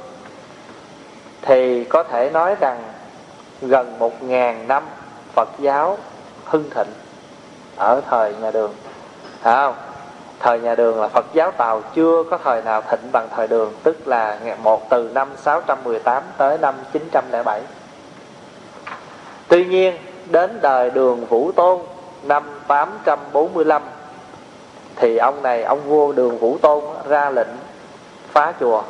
thì 1.42 1.84
có 1.84 2.02
thể 2.02 2.30
nói 2.30 2.56
rằng 2.60 2.82
gần 3.62 3.98
một 3.98 4.22
ngàn 4.22 4.68
năm 4.68 4.82
Phật 5.34 5.48
giáo 5.58 5.98
hưng 6.44 6.70
thịnh 6.70 6.92
ở 7.76 8.00
thời 8.10 8.34
nhà 8.34 8.50
đường. 8.50 8.74
Phải 9.42 9.54
không? 9.54 9.74
Thời 10.40 10.60
nhà 10.60 10.74
đường 10.74 11.00
là 11.00 11.08
Phật 11.08 11.26
giáo 11.32 11.50
Tàu 11.50 11.82
chưa 11.94 12.22
có 12.30 12.38
thời 12.44 12.62
nào 12.62 12.82
thịnh 12.90 13.12
bằng 13.12 13.28
thời 13.36 13.48
đường 13.48 13.72
tức 13.82 14.08
là 14.08 14.38
một 14.62 14.90
từ 14.90 15.10
năm 15.14 15.28
618 15.36 16.22
tới 16.38 16.58
năm 16.58 16.74
907 16.92 17.60
tuy 19.54 19.64
nhiên, 19.64 19.94
đến 20.30 20.58
đời 20.62 20.90
đường 20.90 21.26
Vũ 21.26 21.52
Tôn, 21.52 21.80
năm 22.22 22.42
845 22.68 23.82
thì 24.96 25.16
ông 25.16 25.42
này, 25.42 25.62
ông 25.62 25.80
vua 25.86 26.12
đường 26.12 26.38
Vũ 26.38 26.58
Tôn 26.58 26.84
ra 27.08 27.30
lệnh 27.30 27.48
phá 28.32 28.52
chùa. 28.60 28.82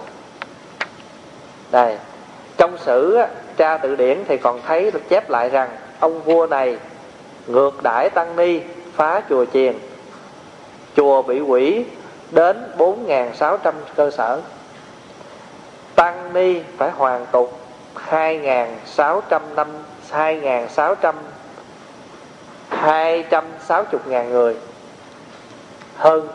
Đây, 1.71 1.99
trong 2.56 2.78
sử 2.78 3.18
tra 3.56 3.76
tự 3.76 3.97
điển 3.97 4.25
thì 4.28 4.37
còn 4.37 4.61
thấy 4.66 4.92
chép 5.09 5.30
lại 5.30 5.49
rằng 5.49 5.68
ông 6.00 6.23
vua 6.23 6.47
này 6.47 6.78
ngược 7.47 7.83
đãi 7.83 8.11
tăng 8.11 8.37
ni 8.37 8.61
phá 8.94 9.23
chùa 9.28 9.44
chiền. 9.44 9.78
Chùa 10.97 11.23
bị 11.23 11.40
quỷ 11.40 11.85
đến 12.30 12.56
4.600 12.78 13.73
cơ 13.97 14.11
sở. 14.11 14.40
Tăng 15.94 16.33
ni 16.33 16.61
phải 16.76 16.90
hoàn 16.90 17.26
tục 17.33 17.59
2.600 18.11 19.40
năm 19.56 19.66
2.600 20.14 21.12
260 22.68 24.00
ngàn 24.06 24.30
người. 24.30 24.56
Hơn 25.97 26.28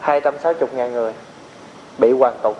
260 0.00 0.68
ngàn 0.72 0.92
người 0.92 1.12
bị 1.98 2.12
hoàn 2.12 2.34
tục 2.42 2.56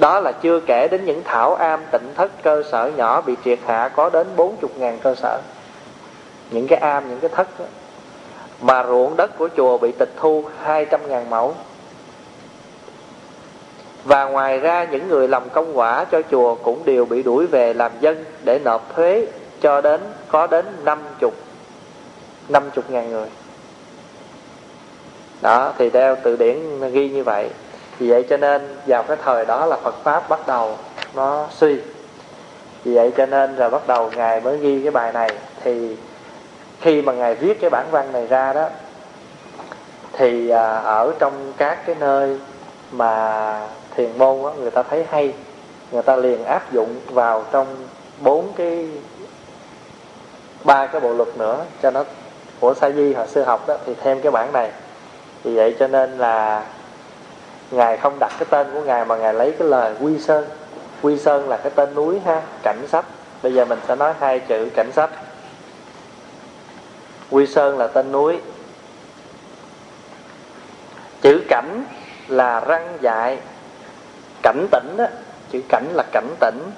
đó 0.00 0.20
là 0.20 0.32
chưa 0.32 0.60
kể 0.60 0.88
đến 0.90 1.04
những 1.04 1.22
thảo 1.24 1.54
am 1.54 1.80
tịnh 1.90 2.14
thất 2.14 2.42
cơ 2.42 2.62
sở 2.72 2.90
nhỏ 2.96 3.20
bị 3.20 3.36
triệt 3.44 3.58
hạ 3.66 3.90
có 3.96 4.10
đến 4.10 4.26
40 4.36 4.70
ngàn 4.76 4.98
cơ 5.02 5.14
sở. 5.14 5.40
Những 6.50 6.66
cái 6.66 6.78
am, 6.78 7.08
những 7.08 7.20
cái 7.20 7.30
thất 7.34 7.48
đó. 7.58 7.64
mà 8.60 8.84
ruộng 8.84 9.16
đất 9.16 9.38
của 9.38 9.48
chùa 9.56 9.78
bị 9.78 9.92
tịch 9.98 10.12
thu 10.16 10.44
200 10.62 11.08
ngàn 11.08 11.30
mẫu 11.30 11.54
và 14.04 14.24
ngoài 14.24 14.58
ra, 14.58 14.84
những 14.84 15.08
người 15.08 15.28
làm 15.28 15.50
công 15.50 15.78
quả 15.78 16.04
cho 16.04 16.22
chùa 16.30 16.54
cũng 16.54 16.84
đều 16.84 17.04
bị 17.04 17.22
đuổi 17.22 17.46
về 17.46 17.74
làm 17.74 17.92
dân 18.00 18.24
để 18.44 18.58
nộp 18.64 18.94
thuế 18.94 19.26
cho 19.60 19.80
đến, 19.80 20.00
có 20.28 20.46
đến 20.46 20.64
50 20.84 21.30
50 22.48 22.84
ngàn 22.88 23.10
người. 23.10 23.28
Đó, 25.40 25.72
thì 25.78 25.90
theo 25.90 26.16
từ 26.22 26.36
điển 26.36 26.90
ghi 26.92 27.08
như 27.10 27.24
vậy. 27.24 27.50
Vì 27.98 28.10
vậy 28.10 28.26
cho 28.30 28.36
nên 28.36 28.76
vào 28.86 29.02
cái 29.02 29.16
thời 29.24 29.46
đó 29.46 29.66
là 29.66 29.76
Phật 29.76 29.94
Pháp 30.04 30.28
bắt 30.28 30.46
đầu 30.46 30.76
nó 31.14 31.46
suy. 31.50 31.80
Vì 32.84 32.94
vậy 32.94 33.12
cho 33.16 33.26
nên 33.26 33.56
rồi 33.56 33.70
bắt 33.70 33.86
đầu 33.86 34.10
Ngài 34.16 34.40
mới 34.40 34.58
ghi 34.58 34.82
cái 34.82 34.90
bài 34.90 35.12
này. 35.12 35.30
Thì 35.62 35.96
khi 36.80 37.02
mà 37.02 37.12
Ngài 37.12 37.34
viết 37.34 37.60
cái 37.60 37.70
bản 37.70 37.86
văn 37.90 38.12
này 38.12 38.26
ra 38.26 38.52
đó, 38.52 38.68
Thì 40.12 40.48
à, 40.48 40.78
ở 40.78 41.12
trong 41.18 41.52
các 41.56 41.86
cái 41.86 41.96
nơi 42.00 42.38
mà 42.92 43.66
thiền 43.96 44.18
môn 44.18 44.42
đó, 44.42 44.52
người 44.58 44.70
ta 44.70 44.82
thấy 44.82 45.06
hay. 45.10 45.34
Người 45.92 46.02
ta 46.02 46.16
liền 46.16 46.44
áp 46.44 46.72
dụng 46.72 47.00
vào 47.06 47.44
trong 47.52 47.66
bốn 48.20 48.52
cái 48.56 48.88
ba 50.64 50.86
cái 50.86 51.00
bộ 51.00 51.12
luật 51.12 51.28
nữa 51.36 51.64
cho 51.82 51.90
nó 51.90 52.04
của 52.60 52.74
sa 52.74 52.90
di 52.90 53.12
họ 53.14 53.26
sư 53.26 53.42
học 53.42 53.68
đó 53.68 53.76
thì 53.86 53.94
thêm 54.02 54.20
cái 54.20 54.32
bản 54.32 54.52
này. 54.52 54.70
Vì 55.42 55.56
vậy 55.56 55.76
cho 55.78 55.86
nên 55.86 56.18
là 56.18 56.64
ngài 57.70 57.96
không 57.96 58.18
đặt 58.20 58.32
cái 58.38 58.46
tên 58.50 58.66
của 58.72 58.80
ngài 58.80 59.04
mà 59.04 59.16
ngài 59.16 59.34
lấy 59.34 59.52
cái 59.58 59.68
lời 59.68 59.94
quy 60.00 60.18
sơn. 60.18 60.44
Quy 61.02 61.18
sơn 61.18 61.48
là 61.48 61.56
cái 61.56 61.72
tên 61.74 61.94
núi 61.94 62.20
ha 62.24 62.42
cảnh 62.62 62.86
sách 62.88 63.04
bây 63.42 63.54
giờ 63.54 63.64
mình 63.64 63.78
sẽ 63.88 63.96
nói 63.96 64.14
hai 64.20 64.38
chữ 64.40 64.68
cảnh 64.74 64.92
sách 64.92 65.10
quy 67.30 67.46
sơn 67.46 67.78
là 67.78 67.86
tên 67.86 68.12
núi. 68.12 68.38
Chữ 71.22 71.40
cảnh 71.48 71.84
là 72.28 72.60
răng 72.60 72.98
dại 73.00 73.38
cảnh 74.42 74.66
tỉnh 74.70 74.94
đó 74.96 75.06
chữ 75.50 75.60
cảnh 75.68 75.84
là 75.92 76.04
cảnh 76.12 76.34
tỉnh. 76.40 76.70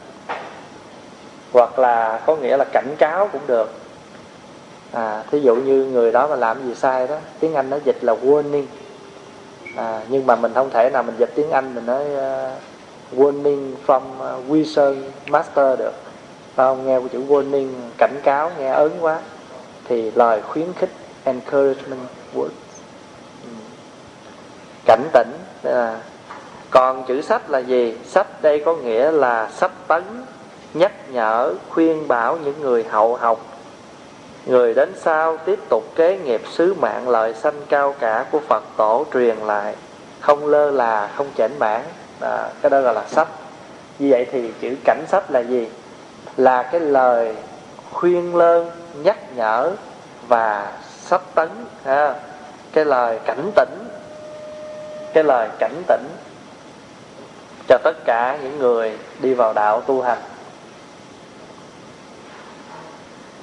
Hoặc 1.53 1.79
là 1.79 2.21
có 2.27 2.37
nghĩa 2.37 2.57
là 2.57 2.65
cảnh 2.73 2.95
cáo 2.99 3.29
cũng 3.33 3.47
được. 3.47 3.73
À, 4.93 5.23
thí 5.31 5.41
dụ 5.41 5.55
như 5.55 5.85
người 5.85 6.13
đó 6.13 6.27
mà 6.27 6.37
làm 6.37 6.67
gì 6.67 6.75
sai 6.75 7.07
đó 7.07 7.17
tiếng 7.41 7.55
anh 7.55 7.71
nó 7.71 7.79
dịch 7.85 8.05
là 8.05 8.15
warning. 8.15 8.65
À, 9.77 10.01
nhưng 10.09 10.27
mà 10.27 10.37
mình 10.37 10.55
không 10.55 10.71
thể 10.71 10.91
nào 10.91 11.03
mình 11.03 11.15
dịch 11.19 11.33
tiếng 11.35 11.51
anh 11.51 11.75
mình 11.75 11.87
nói 11.87 12.05
uh, 12.05 13.19
warning 13.19 13.75
from 13.87 14.03
uh, 14.41 15.31
master 15.31 15.79
được. 15.79 15.95
Không? 16.57 16.87
Nghe 16.87 17.01
chữ 17.13 17.25
warning 17.29 17.69
cảnh 17.99 18.21
cáo 18.23 18.51
nghe 18.59 18.71
ớn 18.71 18.93
quá. 19.01 19.19
Thì 19.85 20.11
lời 20.11 20.43
khuyến 20.43 20.73
khích 20.73 20.91
encouragement 21.25 22.09
words. 22.35 22.49
Ừ. 23.43 23.51
Cảnh 24.85 25.03
tỉnh 25.13 25.33
là 25.63 26.01
còn 26.73 27.05
chữ 27.05 27.23
sách 27.23 27.51
là 27.51 27.59
gì? 27.59 27.99
Sách 28.05 28.43
đây 28.43 28.63
có 28.65 28.75
nghĩa 28.75 29.11
là 29.11 29.49
sách 29.51 29.71
tấn 29.89 30.03
nhắc 30.75 30.93
nhở 31.11 31.55
khuyên 31.69 32.09
bảo 32.09 32.39
những 32.45 32.61
người 32.61 32.85
hậu 32.91 33.17
học. 33.17 33.41
Người 34.47 34.75
đến 34.75 34.93
sau 34.97 35.37
tiếp 35.37 35.59
tục 35.69 35.85
kế 35.97 36.19
nghiệp 36.19 36.43
sứ 36.53 36.75
mạng 36.75 37.09
lợi 37.09 37.35
sanh 37.35 37.61
cao 37.69 37.95
cả 37.99 38.25
của 38.31 38.41
Phật 38.49 38.63
tổ 38.77 39.07
truyền 39.13 39.37
lại. 39.37 39.75
Không 40.21 40.47
lơ 40.47 40.71
là, 40.71 41.11
không 41.17 41.27
chảnh 41.37 41.59
mãn 41.59 41.81
à, 42.21 42.49
Cái 42.63 42.71
đó 42.71 42.81
gọi 42.81 42.95
là 42.95 43.05
sách. 43.09 43.29
Như 43.99 44.09
vậy 44.11 44.27
thì 44.33 44.53
chữ 44.61 44.77
cảnh 44.85 45.05
sách 45.09 45.31
là 45.31 45.41
gì? 45.41 45.69
Là 46.37 46.63
cái 46.63 46.81
lời 46.81 47.37
khuyên 47.93 48.37
lơn, 48.37 48.71
nhắc 49.03 49.19
nhở 49.37 49.73
và 50.29 50.73
sách 51.01 51.23
tấn 51.35 51.49
ha. 51.85 52.15
Cái 52.73 52.85
lời 52.85 53.19
cảnh 53.25 53.51
tỉnh. 53.55 53.89
Cái 55.15 55.25
lời 55.25 55.49
cảnh 55.59 55.83
tỉnh 55.89 56.05
cho 57.69 57.79
tất 57.85 58.05
cả 58.05 58.39
những 58.43 58.59
người 58.59 58.99
đi 59.21 59.35
vào 59.35 59.53
đạo 59.53 59.81
tu 59.81 60.03
hành. 60.03 60.19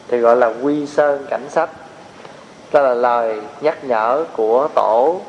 Thì 0.07 0.17
gọi 0.17 0.35
là 0.35 0.47
quy 0.61 0.87
sơn 0.87 1.25
cảnh 1.29 1.49
sách 1.49 1.69
đó 2.71 2.81
là 2.81 2.93
lời 2.93 3.41
nhắc 3.61 3.83
nhở 3.83 4.25
của 4.33 4.67
tổ 4.75 5.21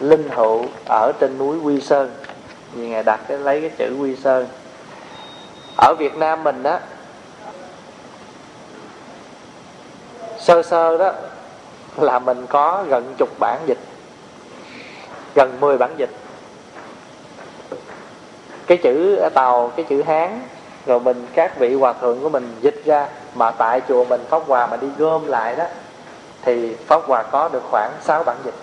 linh 0.00 0.28
hữu 0.28 0.66
ở 0.88 1.12
trên 1.20 1.38
núi 1.38 1.58
quy 1.58 1.80
sơn. 1.80 2.14
Vì 2.72 2.88
ngài 2.88 3.02
đặt 3.02 3.20
cái 3.28 3.38
lấy 3.38 3.60
cái 3.60 3.70
chữ 3.78 3.96
quy 4.00 4.16
sơn. 4.16 4.46
Ở 5.76 5.94
việt 5.98 6.16
nam 6.16 6.44
mình 6.44 6.62
đó 6.62 6.78
sơ 10.38 10.62
sơ 10.62 10.98
đó 10.98 11.12
là 11.96 12.18
mình 12.18 12.46
có 12.46 12.84
gần 12.88 13.14
chục 13.18 13.28
bản 13.38 13.60
dịch 13.66 13.78
gần 15.36 15.60
10 15.60 15.78
bản 15.78 15.90
dịch 15.96 16.10
cái 18.66 18.78
chữ 18.78 19.20
tàu 19.34 19.72
cái 19.76 19.86
chữ 19.88 20.02
hán 20.02 20.40
rồi 20.86 21.00
mình 21.00 21.26
các 21.34 21.58
vị 21.58 21.74
hòa 21.74 21.92
thượng 21.92 22.20
của 22.20 22.28
mình 22.28 22.56
dịch 22.60 22.82
ra 22.84 23.08
mà 23.34 23.50
tại 23.50 23.80
chùa 23.88 24.04
mình 24.04 24.20
pháp 24.28 24.42
hòa 24.46 24.66
mà 24.66 24.76
đi 24.76 24.88
gom 24.98 25.26
lại 25.26 25.56
đó 25.56 25.64
thì 26.42 26.74
pháp 26.86 27.02
hòa 27.06 27.22
có 27.22 27.48
được 27.48 27.62
khoảng 27.70 27.92
6 28.02 28.24
bản 28.24 28.36
dịch 28.44 28.54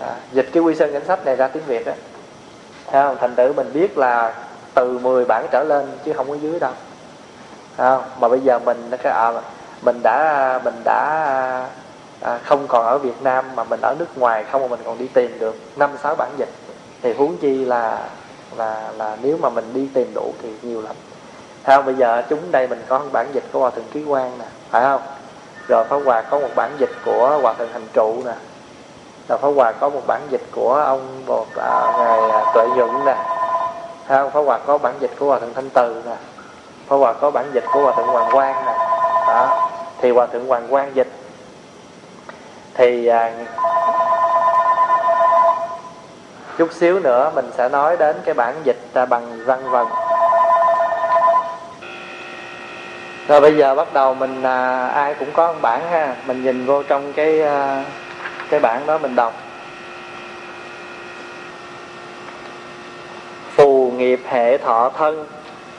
à, 0.00 0.16
dịch 0.32 0.48
cái 0.52 0.62
quy 0.62 0.74
sơn 0.74 0.92
cảnh 0.92 1.04
sách 1.06 1.26
này 1.26 1.36
ra 1.36 1.48
tiếng 1.48 1.62
việt 1.66 1.86
đó 1.86 1.92
không? 2.92 3.16
thành 3.20 3.34
tử 3.34 3.52
mình 3.52 3.70
biết 3.72 3.98
là 3.98 4.34
từ 4.74 4.98
10 4.98 5.24
bản 5.24 5.46
trở 5.50 5.64
lên 5.64 5.86
chứ 6.04 6.12
không 6.12 6.28
có 6.28 6.34
dưới 6.34 6.60
đâu 6.60 6.72
không? 7.76 8.02
mà 8.20 8.28
bây 8.28 8.40
giờ 8.40 8.58
mình 8.58 8.90
cái 9.02 9.12
à, 9.12 9.32
mình 9.82 10.00
đã 10.02 10.60
mình 10.64 10.74
đã 10.84 11.68
à, 12.24 12.38
không 12.44 12.66
còn 12.68 12.86
ở 12.86 12.98
Việt 12.98 13.22
Nam 13.22 13.44
mà 13.56 13.64
mình 13.64 13.80
ở 13.82 13.94
nước 13.98 14.18
ngoài 14.18 14.44
không 14.52 14.62
mà 14.62 14.68
mình 14.68 14.80
còn 14.84 14.98
đi 14.98 15.08
tìm 15.08 15.38
được 15.38 15.56
năm 15.76 15.90
sáu 16.02 16.14
bản 16.14 16.30
dịch. 16.36 16.48
Thì 17.02 17.12
huống 17.12 17.36
chi 17.36 17.64
là 17.64 17.98
là 18.56 18.92
là 18.98 19.16
nếu 19.22 19.36
mà 19.40 19.48
mình 19.48 19.74
đi 19.74 19.88
tìm 19.94 20.14
đủ 20.14 20.32
thì 20.42 20.48
nhiều 20.62 20.82
lắm. 20.82 20.96
Thấy 21.64 21.76
không 21.76 21.86
bây 21.86 21.94
giờ 21.94 22.22
chúng 22.28 22.52
đây 22.52 22.66
mình 22.66 22.82
có 22.88 23.00
bản 23.12 23.26
dịch 23.32 23.44
của 23.52 23.60
hòa 23.60 23.70
thượng 23.70 23.84
ký 23.92 24.04
quan 24.04 24.38
nè 24.38 24.44
phải 24.70 24.82
không? 24.82 25.00
Rồi 25.68 25.84
pháp 25.84 25.96
hòa 26.04 26.22
có 26.22 26.40
một 26.40 26.48
bản 26.56 26.70
dịch 26.78 26.90
của 27.04 27.38
hòa 27.42 27.52
thượng 27.52 27.72
hành 27.72 27.86
trụ 27.92 28.22
nè. 28.24 28.34
Rồi 29.28 29.38
pháp 29.38 29.48
hòa 29.48 29.72
có 29.72 29.88
một 29.88 30.02
bản 30.06 30.20
dịch 30.30 30.42
của 30.52 30.74
ông 30.74 31.22
bột 31.26 31.46
à, 31.56 31.92
ngài 31.98 32.30
à, 32.30 32.52
tuệ 32.54 32.68
nhuận 32.76 33.04
nè. 33.04 33.16
Thấy 34.08 34.18
không? 34.18 34.30
Pháp 34.30 34.40
hòa 34.40 34.58
có 34.66 34.78
bản 34.78 34.94
dịch 35.00 35.10
của 35.18 35.26
hòa 35.26 35.38
thượng 35.38 35.54
thanh 35.54 35.70
từ 35.70 36.02
nè. 36.06 36.16
Pháp 36.88 36.96
hòa 36.96 37.12
có 37.12 37.30
bản 37.30 37.50
dịch 37.52 37.64
của 37.72 37.80
hòa 37.82 37.92
thượng 37.96 38.06
hoàng 38.06 38.32
quang 38.32 38.66
nè. 38.66 38.72
Đó. 39.28 39.70
Thì 40.00 40.10
hòa 40.10 40.26
thượng 40.26 40.46
hoàng 40.46 40.68
quang 40.68 40.96
dịch 40.96 41.08
thì 42.74 43.06
à, 43.06 43.32
chút 46.58 46.72
xíu 46.72 47.00
nữa 47.00 47.30
mình 47.34 47.50
sẽ 47.56 47.68
nói 47.68 47.96
đến 47.96 48.16
cái 48.24 48.34
bản 48.34 48.54
dịch 48.64 48.80
à, 48.94 49.06
bằng 49.06 49.44
văn 49.44 49.70
vần. 49.70 49.88
Rồi 53.28 53.40
bây 53.40 53.56
giờ 53.56 53.74
bắt 53.74 53.92
đầu 53.92 54.14
mình 54.14 54.42
à, 54.42 54.86
ai 54.86 55.14
cũng 55.14 55.32
có 55.32 55.52
một 55.52 55.58
bản 55.62 55.80
ha. 55.90 56.16
Mình 56.26 56.42
nhìn 56.42 56.66
vô 56.66 56.82
trong 56.82 57.12
cái 57.12 57.42
à, 57.42 57.84
cái 58.50 58.60
bản 58.60 58.86
đó 58.86 58.98
mình 58.98 59.16
đọc. 59.16 59.32
Phù 63.56 63.92
nghiệp 63.96 64.20
hệ 64.28 64.58
thọ 64.58 64.90
thân 64.98 65.26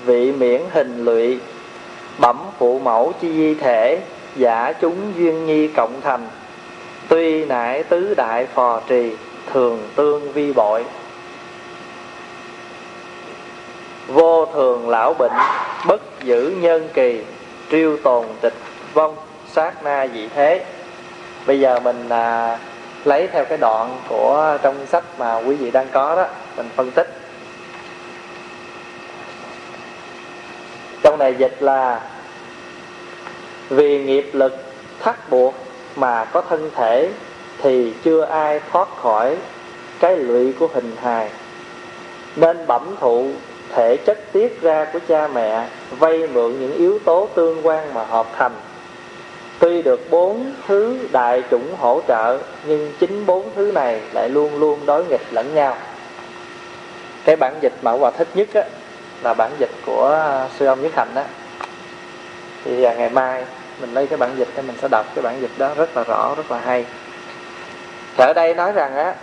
vị 0.05 0.31
miễn 0.31 0.61
hình 0.71 1.05
lụy 1.05 1.39
bẩm 2.17 2.37
phụ 2.57 2.79
mẫu 2.79 3.13
chi 3.21 3.33
di 3.33 3.55
thể 3.55 3.99
giả 4.35 4.73
chúng 4.81 5.13
duyên 5.15 5.45
nhi 5.45 5.67
cộng 5.67 6.01
thành 6.01 6.27
tuy 7.07 7.45
nải 7.45 7.83
tứ 7.83 8.13
đại 8.13 8.45
phò 8.45 8.81
trì 8.87 9.11
thường 9.53 9.89
tương 9.95 10.31
vi 10.31 10.53
bội. 10.53 10.85
Vô 14.07 14.45
thường 14.45 14.89
lão 14.89 15.13
bệnh 15.13 15.31
bất 15.87 16.01
giữ 16.23 16.53
nhân 16.59 16.89
kỳ 16.93 17.21
triêu 17.71 17.97
tồn 18.03 18.25
tịch 18.41 18.53
vong 18.93 19.15
sát 19.51 19.83
na 19.83 20.07
dị 20.13 20.27
thế. 20.35 20.65
Bây 21.47 21.59
giờ 21.59 21.79
mình 21.79 22.09
à, 22.09 22.59
lấy 23.05 23.27
theo 23.27 23.45
cái 23.45 23.57
đoạn 23.57 23.97
của 24.09 24.57
trong 24.61 24.85
sách 24.87 25.03
mà 25.17 25.35
quý 25.35 25.55
vị 25.55 25.71
đang 25.71 25.87
có 25.91 26.15
đó 26.15 26.27
mình 26.57 26.69
phân 26.75 26.91
tích. 26.91 27.07
Trong 31.03 31.19
này 31.19 31.35
dịch 31.37 31.57
là 31.59 32.01
vì 33.69 34.03
nghiệp 34.03 34.29
lực 34.33 34.63
thắt 34.99 35.29
buộc 35.29 35.64
mà 35.95 36.25
có 36.25 36.41
thân 36.41 36.69
thể 36.75 37.09
thì 37.61 37.93
chưa 38.03 38.21
ai 38.21 38.61
thoát 38.71 38.87
khỏi 39.01 39.37
cái 39.99 40.17
lụy 40.17 40.53
của 40.59 40.67
hình 40.73 40.91
hài. 41.01 41.29
Nên 42.35 42.67
bẩm 42.67 42.95
thụ 42.99 43.27
thể 43.75 43.97
chất 43.97 44.17
tiết 44.31 44.61
ra 44.61 44.85
của 44.93 44.99
cha 45.07 45.27
mẹ 45.27 45.67
vay 45.99 46.27
mượn 46.27 46.59
những 46.59 46.73
yếu 46.73 46.99
tố 46.99 47.29
tương 47.35 47.67
quan 47.67 47.93
mà 47.93 48.03
hợp 48.03 48.27
thành. 48.37 48.51
Tuy 49.59 49.81
được 49.81 50.09
bốn 50.09 50.53
thứ 50.67 50.99
đại 51.11 51.43
chủng 51.51 51.75
hỗ 51.79 52.01
trợ 52.07 52.37
nhưng 52.67 52.93
chính 52.99 53.25
bốn 53.25 53.49
thứ 53.55 53.71
này 53.71 54.01
lại 54.13 54.29
luôn 54.29 54.59
luôn 54.59 54.85
đối 54.85 55.05
nghịch 55.05 55.25
lẫn 55.31 55.55
nhau. 55.55 55.77
Cái 57.25 57.35
bản 57.35 57.53
dịch 57.61 57.73
mà 57.81 57.91
hòa 57.91 58.11
thích 58.11 58.27
nhất 58.33 58.47
á, 58.53 58.63
là 59.23 59.33
bản 59.33 59.51
dịch 59.59 59.71
của 59.85 60.37
sư 60.59 60.65
ông 60.65 60.81
nhất 60.81 60.91
hạnh 60.95 61.15
á. 61.15 61.23
Thì 62.63 62.83
à, 62.83 62.93
ngày 62.93 63.09
mai 63.09 63.45
mình 63.81 63.93
lấy 63.93 64.07
cái 64.07 64.17
bản 64.17 64.35
dịch 64.37 64.47
để 64.55 64.61
mình 64.61 64.75
sẽ 64.81 64.87
đọc 64.91 65.05
cái 65.15 65.23
bản 65.23 65.41
dịch 65.41 65.51
đó 65.57 65.69
rất 65.77 65.97
là 65.97 66.03
rõ, 66.03 66.35
rất 66.37 66.51
là 66.51 66.59
hay. 66.59 66.85
Thì 68.17 68.23
ở 68.23 68.33
đây 68.33 68.53
nói 68.53 68.71
rằng 68.71 68.95
á, 68.95 69.15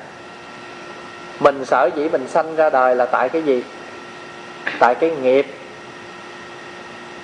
mình 1.41 1.65
sở 1.65 1.91
dĩ 1.97 2.09
mình 2.09 2.29
sanh 2.29 2.57
ra 2.57 2.71
đời 2.71 2.95
là 2.97 3.07
tại 3.07 3.29
cái 3.29 3.43
gì? 3.43 3.65
Tại 4.79 4.95
cái 4.95 5.11
nghiệp. 5.11 5.47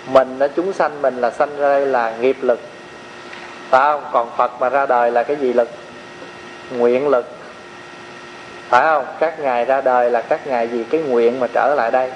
Mình 0.06 0.38
nó 0.38 0.48
chúng 0.48 0.72
sanh 0.72 1.02
mình 1.02 1.16
là 1.16 1.30
sanh 1.30 1.58
ra 1.58 1.68
đây 1.68 1.86
là 1.86 2.14
nghiệp 2.20 2.36
lực. 2.40 2.60
Phải 3.70 3.80
không? 3.80 4.04
Còn 4.12 4.30
phật 4.36 4.60
mà 4.60 4.68
ra 4.68 4.86
đời 4.86 5.10
là 5.10 5.22
cái 5.22 5.36
gì 5.36 5.52
lực? 5.52 5.68
Nguyện 6.70 7.08
lực. 7.08 7.26
Phải 8.68 8.82
không? 8.82 9.04
Các 9.20 9.40
ngài 9.40 9.64
ra 9.64 9.80
đời 9.80 10.10
là 10.10 10.22
các 10.22 10.46
ngài 10.46 10.66
vì 10.66 10.84
cái 10.84 11.00
nguyện 11.00 11.40
mà 11.40 11.46
trở 11.54 11.74
lại 11.76 11.90
đây. 11.90 12.12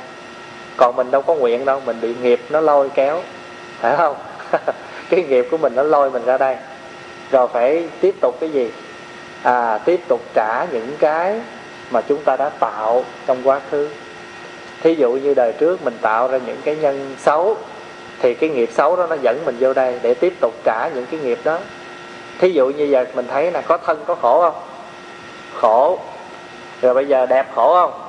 Còn 0.77 0.97
mình 0.97 1.11
đâu 1.11 1.23
có 1.23 1.35
nguyện 1.35 1.65
đâu, 1.65 1.81
mình 1.87 2.01
bị 2.01 2.15
nghiệp 2.23 2.41
nó 2.51 2.61
lôi 2.61 2.89
kéo. 2.89 3.23
Phải 3.81 3.97
không? 3.97 4.17
cái 5.13 5.25
nghiệp 5.25 5.49
của 5.51 5.57
mình 5.57 5.75
nó 5.75 5.83
lôi 5.83 6.11
mình 6.11 6.25
ra 6.25 6.39
đây. 6.39 6.57
Rồi 7.31 7.49
phải 7.53 7.89
tiếp 8.01 8.15
tục 8.21 8.37
cái 8.41 8.51
gì? 8.51 8.71
À 9.43 9.79
tiếp 9.79 10.01
tục 10.09 10.21
trả 10.35 10.65
những 10.65 10.97
cái 10.99 11.41
mà 11.91 12.01
chúng 12.01 12.23
ta 12.25 12.37
đã 12.37 12.49
tạo 12.49 13.05
trong 13.27 13.39
quá 13.45 13.61
khứ. 13.71 13.89
Thí 14.83 14.95
dụ 14.95 15.13
như 15.13 15.35
đời 15.35 15.53
trước 15.53 15.85
mình 15.85 15.99
tạo 16.01 16.29
ra 16.29 16.39
những 16.47 16.57
cái 16.65 16.77
nhân 16.77 17.15
xấu, 17.19 17.57
thì 18.19 18.35
cái 18.35 18.51
nghiệp 18.51 18.71
xấu 18.73 18.97
đó 18.97 19.07
nó 19.07 19.17
dẫn 19.23 19.45
mình 19.45 19.57
vô 19.61 19.73
đây 19.73 19.99
để 20.03 20.15
tiếp 20.15 20.33
tục 20.41 20.53
trả 20.65 20.89
những 20.95 21.07
cái 21.07 21.21
nghiệp 21.21 21.39
đó. 21.45 21.59
Thí 22.39 22.51
dụ 22.51 22.67
như 22.69 22.85
giờ 22.85 23.05
mình 23.15 23.27
thấy 23.29 23.51
là 23.51 23.61
có 23.61 23.77
thân 23.77 24.05
có 24.07 24.15
khổ 24.15 24.41
không? 24.41 24.63
Khổ. 25.55 25.99
Rồi 26.83 26.95
bây 26.95 27.07
giờ 27.07 27.27
đẹp 27.27 27.47
khổ 27.55 27.75
không? 27.75 28.01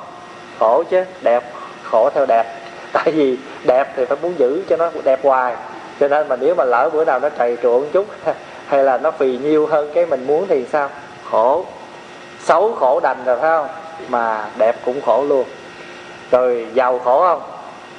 Khổ 0.60 0.84
chứ, 0.84 1.04
đẹp, 1.22 1.44
khổ 1.84 2.10
theo 2.16 2.26
đẹp. 2.26 2.60
Tại 2.92 3.12
vì 3.12 3.38
đẹp 3.64 3.94
thì 3.96 4.06
phải 4.06 4.18
muốn 4.22 4.34
giữ 4.38 4.64
cho 4.70 4.78
nó 4.78 4.92
đẹp 5.04 5.20
hoài 5.24 5.56
cho 6.00 6.08
nên 6.08 6.28
mà 6.28 6.36
nếu 6.36 6.56
mà 6.56 6.64
lỡ 6.64 6.90
bữa 6.94 7.06
nào 7.06 7.20
nó 7.20 7.30
trầy 7.30 7.58
truộng 7.64 7.90
chút, 7.94 8.06
hay 8.68 8.84
là 8.84 8.98
nó 8.98 9.12
phì 9.12 9.38
nhiêu 9.38 9.68
hơn 9.68 9.92
cái 9.94 10.06
mình 10.06 10.28
muốn 10.28 10.46
thì 10.50 10.66
sao? 10.72 10.90
Khổ. 11.32 11.66
Xấu 12.40 12.74
khổ 12.74 13.00
đành 13.00 13.18
rồi, 13.26 13.38
phải 13.38 13.50
không? 13.50 13.68
Mà 14.10 14.46
đẹp 14.58 14.76
cũng 14.86 15.02
khổ 15.02 15.24
luôn. 15.24 15.46
Rồi 16.32 16.68
giàu 16.74 17.00
khổ 17.00 17.20
không? 17.20 17.42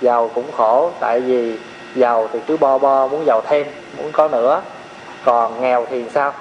Giàu 0.01 0.31
cũng 0.35 0.53
khổ, 0.57 0.91
tại 1.01 1.21
vì 1.21 1.59
giàu 1.95 2.29
thì 2.33 2.39
cứ 2.47 2.57
bo 2.57 2.79
bo, 2.79 3.07
muốn 3.07 3.27
giàu 3.27 3.43
thêm, 3.49 3.67
muốn 3.97 4.13
có 4.13 4.29
nữa. 4.29 4.63
Còn 5.25 5.61
nghèo 5.61 5.87
thì 5.91 6.05
sao? 6.15 6.33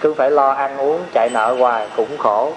Cứ 0.00 0.14
phải 0.14 0.30
lo 0.30 0.50
ăn 0.50 0.78
uống, 0.78 1.00
chạy 1.14 1.30
nợ 1.30 1.54
hoài 1.58 1.88
cũng 1.96 2.18
khổ. 2.18 2.52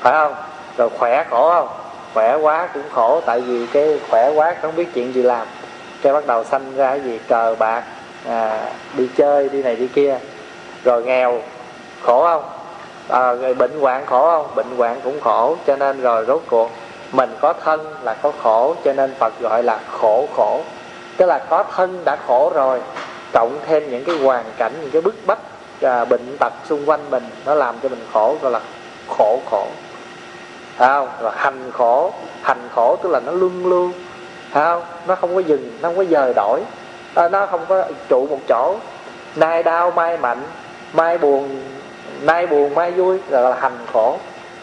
Phải 0.00 0.12
không? 0.12 0.34
Rồi 0.78 0.88
khỏe 0.98 1.24
khổ 1.30 1.50
không? 1.50 1.68
Khỏe 2.14 2.34
quá 2.34 2.68
cũng 2.74 2.82
khổ, 2.92 3.20
tại 3.26 3.40
vì 3.40 3.66
cái 3.66 4.00
khỏe 4.10 4.30
quá 4.34 4.54
không 4.62 4.76
biết 4.76 4.88
chuyện 4.94 5.14
gì 5.14 5.22
làm 5.22 5.46
sẽ 6.06 6.12
bắt 6.12 6.26
đầu 6.26 6.44
sanh 6.44 6.76
ra 6.76 6.88
cái 6.88 7.00
gì? 7.00 7.18
Cờ 7.28 7.54
bạc 7.58 7.84
à, 8.28 8.70
đi 8.96 9.08
chơi 9.16 9.48
đi 9.48 9.62
này 9.62 9.76
đi 9.76 9.88
kia. 9.88 10.18
Rồi 10.84 11.02
nghèo 11.02 11.42
khổ 12.02 12.22
không? 12.22 12.42
À, 13.08 13.32
rồi 13.32 13.54
bệnh 13.54 13.80
hoạn 13.80 14.06
khổ 14.06 14.22
không? 14.22 14.54
Bệnh 14.54 14.76
hoạn 14.76 15.00
cũng 15.04 15.20
khổ 15.20 15.56
cho 15.66 15.76
nên 15.76 16.00
rồi 16.00 16.24
rốt 16.26 16.42
cuộc 16.48 16.70
mình 17.12 17.30
có 17.40 17.52
thân 17.52 17.94
là 18.02 18.14
có 18.14 18.32
khổ 18.42 18.74
cho 18.84 18.92
nên 18.92 19.14
phật 19.18 19.40
gọi 19.40 19.62
là 19.62 19.80
khổ 19.90 20.28
khổ. 20.36 20.60
Tức 21.16 21.26
là 21.26 21.38
có 21.38 21.64
thân 21.76 22.02
đã 22.04 22.16
khổ 22.26 22.52
rồi 22.54 22.80
cộng 23.32 23.58
thêm 23.66 23.90
những 23.90 24.04
cái 24.04 24.16
hoàn 24.16 24.44
cảnh 24.56 24.72
những 24.80 24.90
cái 24.90 25.02
bức 25.02 25.14
bách 25.26 25.38
à, 25.82 26.04
bệnh 26.04 26.36
tật 26.40 26.52
xung 26.64 26.88
quanh 26.88 27.10
mình 27.10 27.24
nó 27.46 27.54
làm 27.54 27.74
cho 27.82 27.88
mình 27.88 28.06
khổ 28.12 28.36
gọi 28.42 28.52
là 28.52 28.60
khổ 29.08 29.40
khổ. 29.50 29.66
Thấy 30.78 30.88
không? 30.88 31.08
Rồi 31.20 31.32
hành 31.36 31.70
khổ 31.72 32.12
hành 32.42 32.68
khổ 32.74 32.96
tức 33.02 33.10
là 33.12 33.20
nó 33.20 33.32
luân 33.32 33.66
luôn 33.66 33.92
không 34.64 34.82
nó 35.06 35.14
không 35.14 35.34
có 35.34 35.40
dừng 35.40 35.70
nó 35.82 35.88
không 35.88 35.96
có 35.96 36.04
dời 36.04 36.32
đổi. 36.36 36.60
À, 37.14 37.28
nó 37.28 37.46
không 37.46 37.64
có 37.68 37.84
trụ 38.08 38.26
một 38.26 38.38
chỗ. 38.48 38.76
Nay 39.36 39.62
đau 39.62 39.90
mai 39.90 40.18
mạnh 40.18 40.42
mai 40.92 41.18
buồn 41.18 41.62
nay 42.20 42.46
buồn 42.46 42.74
mai 42.74 42.90
vui 42.90 43.18
rồi 43.30 43.42
là 43.42 43.56
hành 43.60 43.78
khổ. 43.92 44.18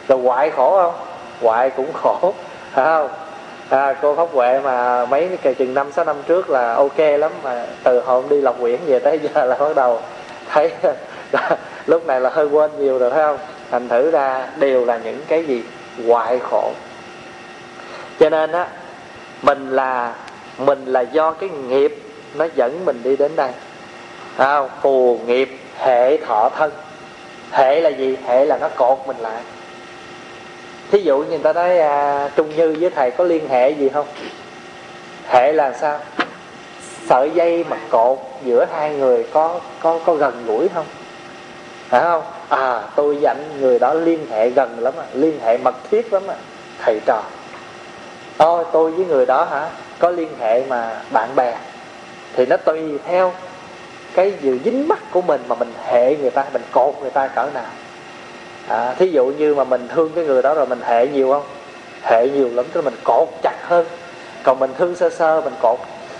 Rồi 0.07 0.19
hoại 0.19 0.49
khổ 0.49 0.77
không? 0.77 0.93
Hoại 1.41 1.69
cũng 1.69 1.93
khổ. 1.93 2.33
Phải 2.71 2.85
không? 2.85 3.09
À, 3.69 3.93
cô 4.01 4.15
pháp 4.15 4.27
huệ 4.33 4.59
mà 4.59 5.05
mấy 5.05 5.37
cái 5.41 5.53
chừng 5.53 5.73
năm 5.73 5.91
sáu 5.91 6.05
năm 6.05 6.15
trước 6.27 6.49
là 6.49 6.73
ok 6.73 6.99
lắm 6.99 7.31
mà 7.43 7.65
từ 7.83 8.01
hôm 8.01 8.29
đi 8.29 8.41
lọc 8.41 8.59
quyển 8.59 8.79
về 8.85 8.99
tới 8.99 9.19
giờ 9.35 9.45
là 9.45 9.55
bắt 9.55 9.75
đầu 9.75 9.99
thấy 10.49 10.71
lúc 11.85 12.07
này 12.07 12.21
là 12.21 12.29
hơi 12.29 12.45
quên 12.45 12.71
nhiều 12.79 12.99
rồi 12.99 13.11
phải 13.11 13.23
không? 13.23 13.37
Thành 13.71 13.89
thử 13.89 14.11
ra 14.11 14.47
đều 14.57 14.85
là 14.85 14.97
những 14.97 15.21
cái 15.27 15.45
gì 15.45 15.63
hoại 16.07 16.39
khổ. 16.39 16.71
Cho 18.19 18.29
nên 18.29 18.51
á 18.51 18.67
mình 19.43 19.71
là 19.71 20.13
mình 20.57 20.85
là 20.85 21.01
do 21.01 21.31
cái 21.31 21.49
nghiệp 21.49 21.95
nó 22.35 22.47
dẫn 22.55 22.85
mình 22.85 23.01
đi 23.03 23.15
đến 23.15 23.35
đây. 23.35 23.51
À, 24.37 24.67
phù 24.81 25.19
nghiệp 25.25 25.49
hệ 25.77 26.17
thọ 26.17 26.49
thân. 26.49 26.71
Hệ 27.51 27.81
là 27.81 27.89
gì? 27.89 28.17
Hệ 28.25 28.45
là 28.45 28.57
nó 28.57 28.69
cột 28.69 28.99
mình 29.07 29.17
lại. 29.17 29.41
Thí 30.91 31.01
dụ 31.03 31.17
như 31.17 31.29
người 31.29 31.39
ta 31.39 31.53
nói 31.53 31.79
à, 31.79 32.29
trung 32.35 32.55
như 32.55 32.77
với 32.79 32.89
thầy 32.89 33.11
có 33.11 33.23
liên 33.23 33.49
hệ 33.49 33.69
gì 33.69 33.89
không? 33.89 34.05
Hệ 35.27 35.53
là 35.53 35.73
sao? 35.73 35.99
Sợi 37.09 37.29
dây 37.29 37.63
mà 37.69 37.77
cột 37.89 38.19
giữa 38.43 38.65
hai 38.71 38.95
người 38.95 39.25
có 39.33 39.59
có 39.79 39.99
có 40.05 40.15
gần 40.15 40.43
gũi 40.47 40.67
không? 40.73 40.85
Phải 41.89 42.01
không? 42.01 42.23
À 42.49 42.81
tôi 42.95 43.15
với 43.15 43.25
anh 43.25 43.61
người 43.61 43.79
đó 43.79 43.93
liên 43.93 44.25
hệ 44.31 44.49
gần 44.49 44.79
lắm 44.79 44.93
à, 44.97 45.05
liên 45.13 45.39
hệ 45.43 45.57
mật 45.57 45.75
thiết 45.91 46.13
lắm 46.13 46.23
à, 46.27 46.35
thầy 46.79 46.99
trò 47.05 47.21
ôi 48.37 48.63
tôi 48.71 48.91
với 48.91 49.05
người 49.05 49.25
đó 49.25 49.43
hả? 49.51 49.69
Có 49.99 50.09
liên 50.09 50.29
hệ 50.39 50.63
mà 50.69 51.01
bạn 51.11 51.35
bè. 51.35 51.57
Thì 52.35 52.45
nó 52.45 52.57
tùy 52.57 52.97
theo 53.05 53.31
cái 54.13 54.33
dự 54.41 54.59
dính 54.65 54.87
mắt 54.87 54.99
của 55.11 55.21
mình 55.21 55.41
mà 55.47 55.55
mình 55.55 55.73
hệ 55.85 56.15
người 56.15 56.31
ta 56.31 56.45
mình 56.53 56.61
cột 56.71 56.95
người 57.01 57.09
ta 57.09 57.27
cỡ 57.27 57.49
nào. 57.53 57.63
À, 58.67 58.95
thí 58.99 59.07
dụ 59.07 59.25
như 59.25 59.55
mà 59.55 59.63
mình 59.63 59.87
thương 59.87 60.11
cái 60.15 60.25
người 60.25 60.41
đó 60.41 60.53
rồi 60.53 60.65
mình 60.65 60.81
hệ 60.83 61.07
nhiều 61.07 61.31
không? 61.31 61.43
Hệ 62.01 62.29
nhiều 62.29 62.49
lắm 62.53 62.65
tức 62.73 62.85
là 62.85 62.91
mình 62.91 62.99
cột 63.03 63.27
chặt 63.41 63.55
hơn. 63.61 63.85
Còn 64.43 64.59
mình 64.59 64.71
thương 64.77 64.95
sơ 64.95 65.09
sơ 65.09 65.41
mình 65.41 65.53
cột 65.61 65.79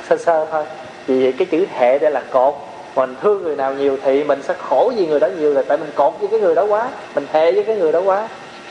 sơ 0.10 0.17
sơ 0.17 0.45
thôi. 0.52 0.65
Vì 1.08 1.23
vậy 1.23 1.34
cái 1.38 1.45
chữ 1.52 1.65
hệ 1.73 1.99
đây 1.99 2.12
là 2.12 2.21
cột. 2.32 2.54
Mình 2.95 3.15
thương 3.21 3.43
người 3.43 3.56
nào 3.56 3.73
nhiều 3.73 3.97
thì 4.04 4.23
mình 4.23 4.41
sẽ 4.43 4.54
khổ 4.60 4.91
vì 4.97 5.08
người 5.08 5.19
đó 5.19 5.28
nhiều 5.39 5.54
là 5.54 5.62
tại 5.67 5.78
mình 5.78 5.91
cột 5.95 6.13
với 6.19 6.28
cái 6.28 6.39
người 6.39 6.56
đó 6.56 6.63
quá. 6.63 6.89
Mình 7.15 7.26
hệ 7.32 7.52
với 7.52 7.63
cái 7.63 7.76
người 7.76 7.91
đó 7.91 7.99
quá. 7.99 8.28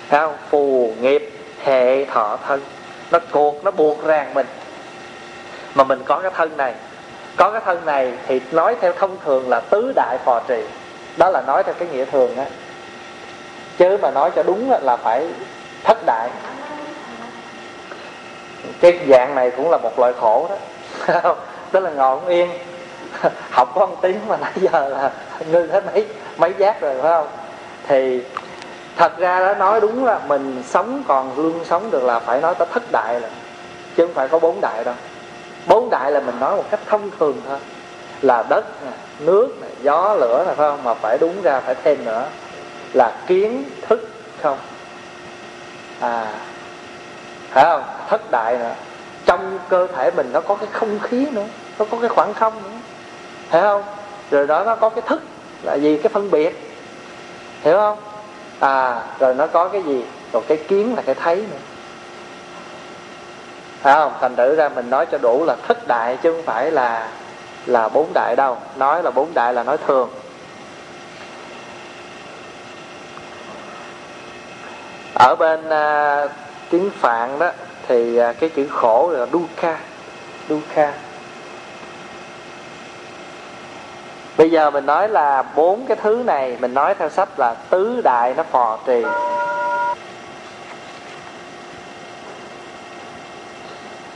Thấy 0.08 0.20
không? 0.20 0.34
Phù 0.50 0.92
nghiệp 1.00 1.30
hệ 1.64 2.04
thọ 2.04 2.38
thân 2.46 2.60
nó 3.12 3.18
cột, 3.30 3.54
nó 3.62 3.70
buộc 3.70 4.04
ràng 4.04 4.34
mình. 4.34 4.46
Mà 5.74 5.84
mình 5.84 6.02
có 6.04 6.20
cái 6.20 6.30
thân 6.34 6.56
này. 6.56 6.74
Có 7.36 7.50
cái 7.50 7.60
thân 7.64 7.86
này 7.86 8.12
thì 8.26 8.40
nói 8.52 8.76
theo 8.80 8.92
thông 8.92 9.16
thường 9.24 9.48
là 9.48 9.60
tứ 9.60 9.92
đại 9.96 10.18
phò 10.24 10.40
trì. 10.48 10.62
Đó 11.16 11.30
là 11.30 11.42
nói 11.46 11.62
theo 11.62 11.74
cái 11.78 11.88
nghĩa 11.88 12.04
thường 12.04 12.36
á. 12.36 12.44
Chứ 13.78 13.98
mà 14.02 14.10
nói 14.10 14.30
cho 14.36 14.42
đúng 14.42 14.72
là 14.82 14.96
phải 14.96 15.28
thất 15.84 15.98
đại. 16.06 16.30
Cái 18.80 18.98
dạng 19.08 19.34
này 19.34 19.50
cũng 19.50 19.70
là 19.70 19.76
một 19.76 19.98
loại 19.98 20.12
khổ 20.20 20.48
đó. 20.48 20.56
Tức 21.72 21.80
là 21.80 21.90
ngồi 21.90 22.20
không 22.20 22.28
yên. 22.28 22.50
Học 23.50 23.72
có 23.74 23.86
một 23.86 23.96
tiếng 24.02 24.18
mà 24.28 24.36
nãy 24.36 24.52
giờ 24.54 24.88
là 24.88 25.10
ngưng 25.50 25.70
hết 25.70 25.84
mấy 25.94 26.06
mấy 26.36 26.54
giác 26.58 26.80
rồi, 26.80 26.94
phải 27.02 27.10
không? 27.10 27.26
Thì 27.88 28.22
thật 28.96 29.18
ra 29.18 29.40
đó, 29.40 29.54
nói 29.54 29.80
đúng 29.80 30.04
là 30.04 30.20
mình 30.26 30.62
sống 30.66 31.02
còn 31.08 31.36
luôn 31.36 31.64
sống 31.64 31.90
được 31.90 32.02
là 32.02 32.18
phải 32.18 32.40
nói 32.40 32.54
tới 32.54 32.68
thất 32.72 32.82
đại 32.92 33.20
rồi 33.20 33.30
chứ 33.96 34.06
không 34.06 34.14
phải 34.14 34.28
có 34.28 34.38
bốn 34.38 34.60
đại 34.60 34.84
đâu. 34.84 34.94
Bốn 35.66 35.90
đại 35.90 36.10
là 36.10 36.20
mình 36.20 36.40
nói 36.40 36.56
một 36.56 36.64
cách 36.70 36.80
thông 36.86 37.10
thường 37.18 37.40
thôi. 37.48 37.58
Là 38.22 38.44
đất 38.48 38.64
nước 39.18 39.48
gió, 39.82 40.14
lửa 40.14 40.44
là 40.46 40.54
phải 40.54 40.70
không? 40.70 40.84
Mà 40.84 40.94
phải 40.94 41.18
đúng 41.18 41.42
ra 41.42 41.60
phải 41.60 41.74
thêm 41.84 42.04
nữa. 42.04 42.26
Là 42.92 43.12
kiến 43.26 43.64
thức 43.88 44.08
không? 44.42 44.58
À 46.00 46.26
phải 47.50 47.64
không? 47.64 47.82
Thất 48.08 48.30
đại 48.30 48.58
nữa 48.58 48.74
trong 49.26 49.58
cơ 49.68 49.86
thể 49.86 50.10
mình 50.10 50.30
nó 50.32 50.40
có 50.40 50.54
cái 50.54 50.68
không 50.72 50.98
khí 50.98 51.26
nữa. 51.32 51.44
Nó 51.78 51.84
có 51.90 51.98
cái 52.00 52.08
khoảng 52.08 52.34
không 52.34 52.62
nữa. 52.62 52.78
Phải 53.50 53.62
không? 53.62 53.82
Rồi 54.30 54.46
đó, 54.46 54.64
nó 54.64 54.76
có 54.76 54.88
cái 54.88 55.02
thức. 55.06 55.22
Là 55.62 55.74
gì? 55.74 55.98
Cái 56.02 56.08
phân 56.12 56.30
biệt. 56.30 56.74
Hiểu 57.62 57.76
không? 57.76 57.98
À 58.62 59.02
rồi 59.18 59.34
nó 59.34 59.46
có 59.46 59.68
cái 59.68 59.82
gì? 59.82 60.04
Rồi 60.32 60.42
cái 60.48 60.58
kiến 60.68 60.94
là 60.96 61.02
cái 61.02 61.14
thấy 61.14 61.36
nữa. 61.36 61.58
Phải 63.80 63.94
không? 63.94 64.12
Thành 64.20 64.36
thử 64.36 64.56
ra 64.56 64.68
mình 64.68 64.90
nói 64.90 65.06
cho 65.06 65.18
đủ 65.18 65.44
là 65.44 65.56
thất 65.68 65.88
đại 65.88 66.18
chứ 66.22 66.32
không 66.32 66.42
phải 66.42 66.70
là 66.70 67.08
là 67.66 67.88
bốn 67.88 68.10
đại 68.14 68.36
đâu. 68.36 68.58
Nói 68.76 69.02
là 69.02 69.10
bốn 69.10 69.34
đại 69.34 69.54
là 69.54 69.62
nói 69.62 69.76
thường. 69.86 70.10
Ở 75.14 75.34
bên 75.38 75.68
à, 75.68 76.26
tiếng 76.70 76.90
phạn 76.90 77.38
đó 77.38 77.50
thì 77.88 78.16
à, 78.16 78.32
cái 78.32 78.48
chữ 78.48 78.68
khổ 78.70 79.10
là 79.10 79.26
dukkha. 79.32 79.78
Dukkha. 80.48 80.92
Bây 84.42 84.50
giờ 84.50 84.70
mình 84.70 84.86
nói 84.86 85.08
là 85.08 85.42
bốn 85.56 85.86
cái 85.86 85.96
thứ 86.02 86.22
này, 86.26 86.56
mình 86.60 86.74
nói 86.74 86.94
theo 86.94 87.08
sách 87.08 87.28
là 87.38 87.54
tứ 87.70 88.00
đại 88.04 88.34
nó 88.36 88.42
phò 88.42 88.78
trì. 88.86 89.02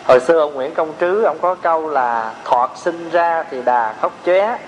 Hồi 0.05 0.21
xưa 0.21 0.41
ông 0.41 0.55
nguyễn 0.55 0.75
công 0.75 0.93
trứ, 1.01 1.23
ông 1.23 1.39
có 1.43 1.55
câu 1.55 1.89
là 1.89 2.35
thọt 2.45 2.71
sinh 2.77 3.11
ra 3.11 3.45
thì 3.51 3.63
đà 3.63 3.95
khóc 4.01 4.13
chóe, 4.27 4.59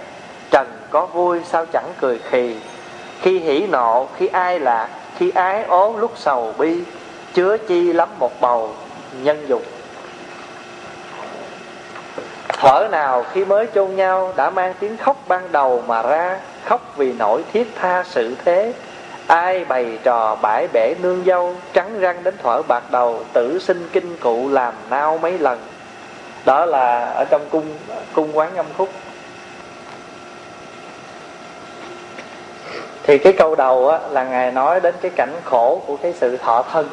trần 0.50 0.66
có 0.90 1.06
vui 1.06 1.40
sao 1.44 1.66
chẳng 1.72 1.92
cười 2.00 2.18
khì. 2.18 2.56
Khi 3.20 3.38
hỉ 3.38 3.66
nộ, 3.66 4.08
khi 4.16 4.26
ai 4.26 4.60
lạc, 4.60 4.88
khi 5.16 5.30
ái 5.30 5.64
ố 5.64 5.96
lúc 5.96 6.12
sầu 6.16 6.52
bi, 6.58 6.82
chứa 7.34 7.56
chi 7.56 7.92
lắm 7.92 8.08
một 8.18 8.40
bầu, 8.40 8.70
nhân 9.12 9.48
dục 9.48 9.62
thở 12.60 12.88
nào 12.90 13.24
khi 13.32 13.44
mới 13.44 13.66
chôn 13.74 13.96
nhau 13.96 14.32
đã 14.36 14.50
mang 14.50 14.74
tiếng 14.80 14.96
khóc 14.96 15.16
ban 15.28 15.52
đầu 15.52 15.82
mà 15.86 16.02
ra 16.02 16.40
khóc 16.64 16.80
vì 16.96 17.12
nỗi 17.12 17.44
thiết 17.52 17.72
tha 17.80 18.04
sự 18.06 18.36
thế. 18.44 18.72
Ai 19.26 19.64
bày 19.64 19.98
trò 20.02 20.36
bãi 20.42 20.68
bể 20.72 20.94
nương 21.02 21.24
dâu 21.24 21.54
trắng 21.72 22.00
răng 22.00 22.24
đến 22.24 22.34
thở 22.42 22.62
bạc 22.62 22.82
đầu 22.90 23.24
tử 23.32 23.58
sinh 23.58 23.88
kinh 23.92 24.16
cụ 24.16 24.48
làm 24.48 24.74
nao 24.90 25.18
mấy 25.18 25.38
lần. 25.38 25.58
Đó 26.44 26.66
là 26.66 27.04
ở 27.04 27.24
trong 27.24 27.42
cung 27.50 27.74
cung 28.14 28.38
quán 28.38 28.56
âm 28.56 28.66
khúc. 28.76 28.88
Thì 33.02 33.18
cái 33.18 33.32
câu 33.32 33.54
đầu 33.54 33.88
á, 33.88 33.98
là 34.10 34.24
ngài 34.24 34.52
nói 34.52 34.80
đến 34.80 34.94
cái 35.00 35.10
cảnh 35.16 35.32
khổ 35.44 35.82
của 35.86 35.96
cái 35.96 36.12
sự 36.12 36.36
thọ 36.36 36.62
thân 36.72 36.88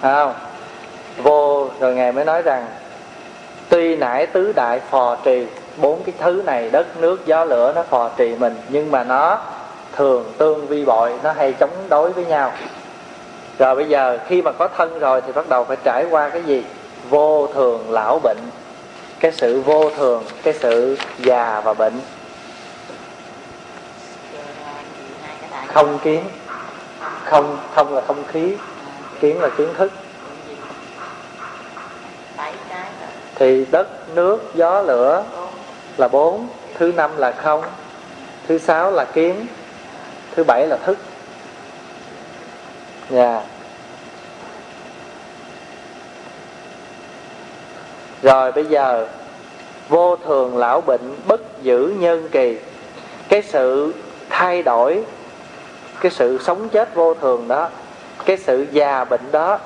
phải 0.00 0.14
không? 0.14 0.34
Vô 1.16 1.68
rồi 1.80 1.94
ngài 1.94 2.12
mới 2.12 2.24
nói 2.24 2.42
rằng 2.42 2.66
tuy 3.68 3.96
nãy 3.96 4.26
tứ 4.26 4.52
đại 4.52 4.80
phò 4.90 5.16
trì, 5.24 5.46
bốn 5.76 6.02
cái 6.02 6.14
thứ 6.18 6.42
này 6.46 6.70
đất, 6.70 6.96
nước, 6.96 7.26
gió, 7.26 7.44
lửa 7.44 7.72
nó 7.74 7.82
phò 7.82 8.08
trì 8.16 8.34
mình, 8.34 8.56
nhưng 8.68 8.90
mà 8.90 9.04
nó 9.04 9.38
thường 9.92 10.32
tương 10.38 10.66
vi 10.66 10.84
bội, 10.84 11.12
nó 11.22 11.32
hay 11.32 11.52
chống 11.52 11.70
đối 11.88 12.12
với 12.12 12.24
nhau. 12.24 12.52
Rồi 13.58 13.74
bây 13.74 13.88
giờ 13.88 14.18
khi 14.28 14.42
mà 14.42 14.52
có 14.52 14.68
thân 14.76 14.98
rồi 14.98 15.20
thì 15.26 15.32
bắt 15.32 15.48
đầu 15.48 15.64
phải 15.64 15.76
trải 15.84 16.06
qua 16.10 16.28
cái 16.28 16.42
gì? 16.42 16.64
Vô 17.10 17.48
thường 17.54 17.90
lão 17.90 18.18
bệnh. 18.18 18.38
Cái 19.20 19.32
sự 19.32 19.60
vô 19.60 19.90
thường, 19.90 20.22
cái 20.42 20.54
sự 20.60 20.96
già 21.18 21.60
và 21.64 21.74
bệnh. 21.74 22.00
Không 25.66 25.98
kiến. 25.98 26.24
Không 27.24 27.58
không 27.74 27.94
là 27.94 28.00
không 28.00 28.24
khí. 28.28 28.54
Kiến 29.20 29.40
là 29.40 29.48
kiến 29.48 29.68
thức. 29.74 29.92
Thì 33.38 33.64
đất, 33.70 33.88
nước, 34.14 34.50
gió, 34.54 34.82
lửa 34.82 35.24
là 35.96 36.08
bốn. 36.08 36.48
Thứ 36.74 36.92
năm 36.96 37.10
là 37.16 37.32
không. 37.32 37.62
Thứ 38.48 38.58
sáu 38.58 38.90
là 38.90 39.04
kiến 39.04 39.46
thứ 40.36 40.44
bảy 40.44 40.66
là 40.66 40.76
thức. 40.76 40.98
Nhà 43.10 43.32
yeah. 43.32 43.44
rồi 48.22 48.52
bây 48.52 48.64
giờ, 48.64 49.06
vô 49.88 50.16
thường 50.16 50.56
lão 50.56 50.80
bệnh 50.80 51.16
bất 51.26 51.62
giữ 51.62 51.94
nhân 51.98 52.28
kỳ. 52.32 52.58
Cái 53.28 53.42
sự 53.42 53.94
thay 54.30 54.62
đổi, 54.62 55.02
cái 56.00 56.12
sự 56.12 56.38
sống 56.44 56.68
chết 56.68 56.94
vô 56.94 57.14
thường 57.14 57.48
đó, 57.48 57.68
cái 58.24 58.36
sự 58.36 58.66
già 58.72 59.04
bệnh 59.04 59.32
đó, 59.32 59.58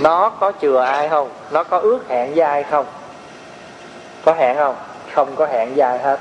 nó 0.00 0.28
có 0.28 0.52
chừa 0.60 0.80
ai 0.80 1.08
không? 1.08 1.28
Nó 1.50 1.64
có 1.64 1.78
ước 1.78 1.98
hẹn 2.08 2.34
với 2.34 2.44
ai 2.44 2.62
không? 2.62 2.86
Có 4.24 4.32
hạn 4.32 4.56
không? 4.56 4.74
Không 5.12 5.36
có 5.36 5.46
hạn 5.46 5.76
dài 5.76 5.98
hết. 5.98 6.20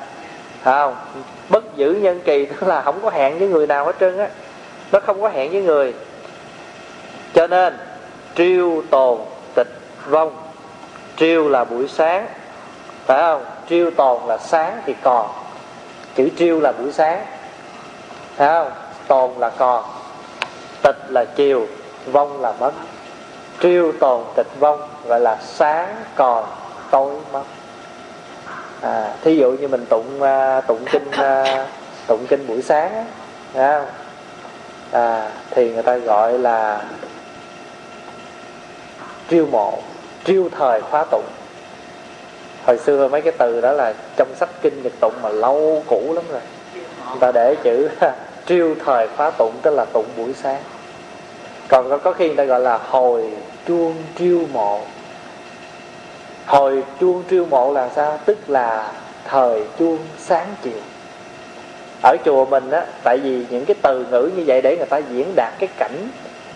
Phải 0.63 0.73
không? 0.73 0.95
Bất 1.49 1.75
giữ 1.75 1.93
nhân 1.93 2.21
kỳ 2.25 2.45
tức 2.59 2.67
là 2.67 2.81
không 2.81 2.99
có 3.01 3.09
hạn 3.09 3.39
với 3.39 3.47
người 3.47 3.67
nào 3.67 3.85
hết 3.85 3.95
trơn 3.99 4.17
á. 4.17 4.27
Nó 4.91 4.99
không 4.99 5.21
có 5.21 5.29
hẹn 5.29 5.51
với 5.51 5.61
người. 5.61 5.93
Cho 7.33 7.47
nên, 7.47 7.77
triêu 8.35 8.83
tồn 8.89 9.19
tịch 9.55 9.67
vong. 10.09 10.35
Triêu 11.17 11.49
là 11.49 11.63
buổi 11.63 11.87
sáng. 11.87 12.27
Phải 13.05 13.21
không? 13.21 13.45
Triêu 13.69 13.91
tồn 13.91 14.21
là 14.27 14.37
sáng 14.37 14.81
thì 14.85 14.95
còn. 15.03 15.29
Chữ 16.15 16.29
triêu 16.37 16.59
là 16.59 16.71
buổi 16.71 16.91
sáng. 16.91 17.25
Phải 18.35 18.47
không? 18.47 18.71
Tồn 19.07 19.31
là 19.39 19.49
còn. 19.49 19.83
Tịch 20.83 20.97
là 21.09 21.25
chiều, 21.35 21.67
vong 22.05 22.41
là 22.41 22.53
mất. 22.59 22.71
Triêu 23.61 23.91
tồn 23.99 24.23
tịch 24.35 24.47
vong 24.59 24.87
gọi 25.07 25.19
là 25.19 25.37
sáng 25.41 25.95
còn 26.15 26.45
tối 26.91 27.15
mất 27.33 27.43
à, 28.81 29.13
thí 29.23 29.35
dụ 29.35 29.51
như 29.51 29.67
mình 29.67 29.85
tụng 29.89 30.19
uh, 30.21 30.67
tụng 30.67 30.85
kinh 30.91 31.07
uh, 31.07 31.67
tụng 32.07 32.25
kinh 32.27 32.47
buổi 32.47 32.61
sáng 32.61 33.05
á 33.55 33.85
à, 34.91 35.31
thì 35.51 35.71
người 35.71 35.83
ta 35.83 35.97
gọi 35.97 36.39
là 36.39 36.81
triêu 39.29 39.45
mộ 39.45 39.79
triêu 40.23 40.49
thời 40.57 40.81
khóa 40.81 41.05
tụng. 41.11 41.25
Hồi 42.65 42.77
xưa 42.77 43.07
mấy 43.07 43.21
cái 43.21 43.33
từ 43.37 43.61
đó 43.61 43.71
là 43.71 43.93
trong 44.15 44.35
sách 44.35 44.49
kinh 44.61 44.83
nhật 44.83 44.93
tụng 44.99 45.13
mà 45.21 45.29
lâu 45.29 45.83
cũ 45.87 46.13
lắm 46.15 46.23
rồi. 46.31 46.41
Người 47.09 47.19
ta 47.19 47.31
để 47.31 47.55
chữ 47.63 47.89
triêu 48.45 48.75
thời 48.85 49.07
khóa 49.17 49.31
tụng 49.31 49.53
tức 49.61 49.73
là 49.73 49.85
tụng 49.93 50.05
buổi 50.17 50.33
sáng. 50.33 50.61
Còn 51.67 51.89
có, 51.89 51.97
có 51.97 52.13
khi 52.13 52.27
người 52.27 52.35
ta 52.35 52.43
gọi 52.43 52.59
là 52.59 52.77
hồi 52.77 53.31
chuông 53.67 53.95
triêu 54.19 54.39
mộ 54.53 54.81
hồi 56.51 56.83
chuông 56.99 57.23
triêu 57.29 57.45
mộ 57.45 57.73
là 57.73 57.89
sao? 57.95 58.19
Tức 58.25 58.37
là 58.49 58.91
thời 59.25 59.63
chuông 59.79 59.97
sáng 60.17 60.47
chiều 60.63 60.79
ở 62.03 62.17
chùa 62.25 62.45
mình 62.45 62.71
á 62.71 62.85
tại 63.03 63.17
vì 63.17 63.45
những 63.49 63.65
cái 63.65 63.75
từ 63.81 64.05
ngữ 64.11 64.29
như 64.35 64.43
vậy 64.47 64.61
để 64.61 64.77
người 64.77 64.85
ta 64.85 64.97
diễn 64.97 65.33
đạt 65.35 65.53
cái 65.59 65.69
cảnh 65.77 66.07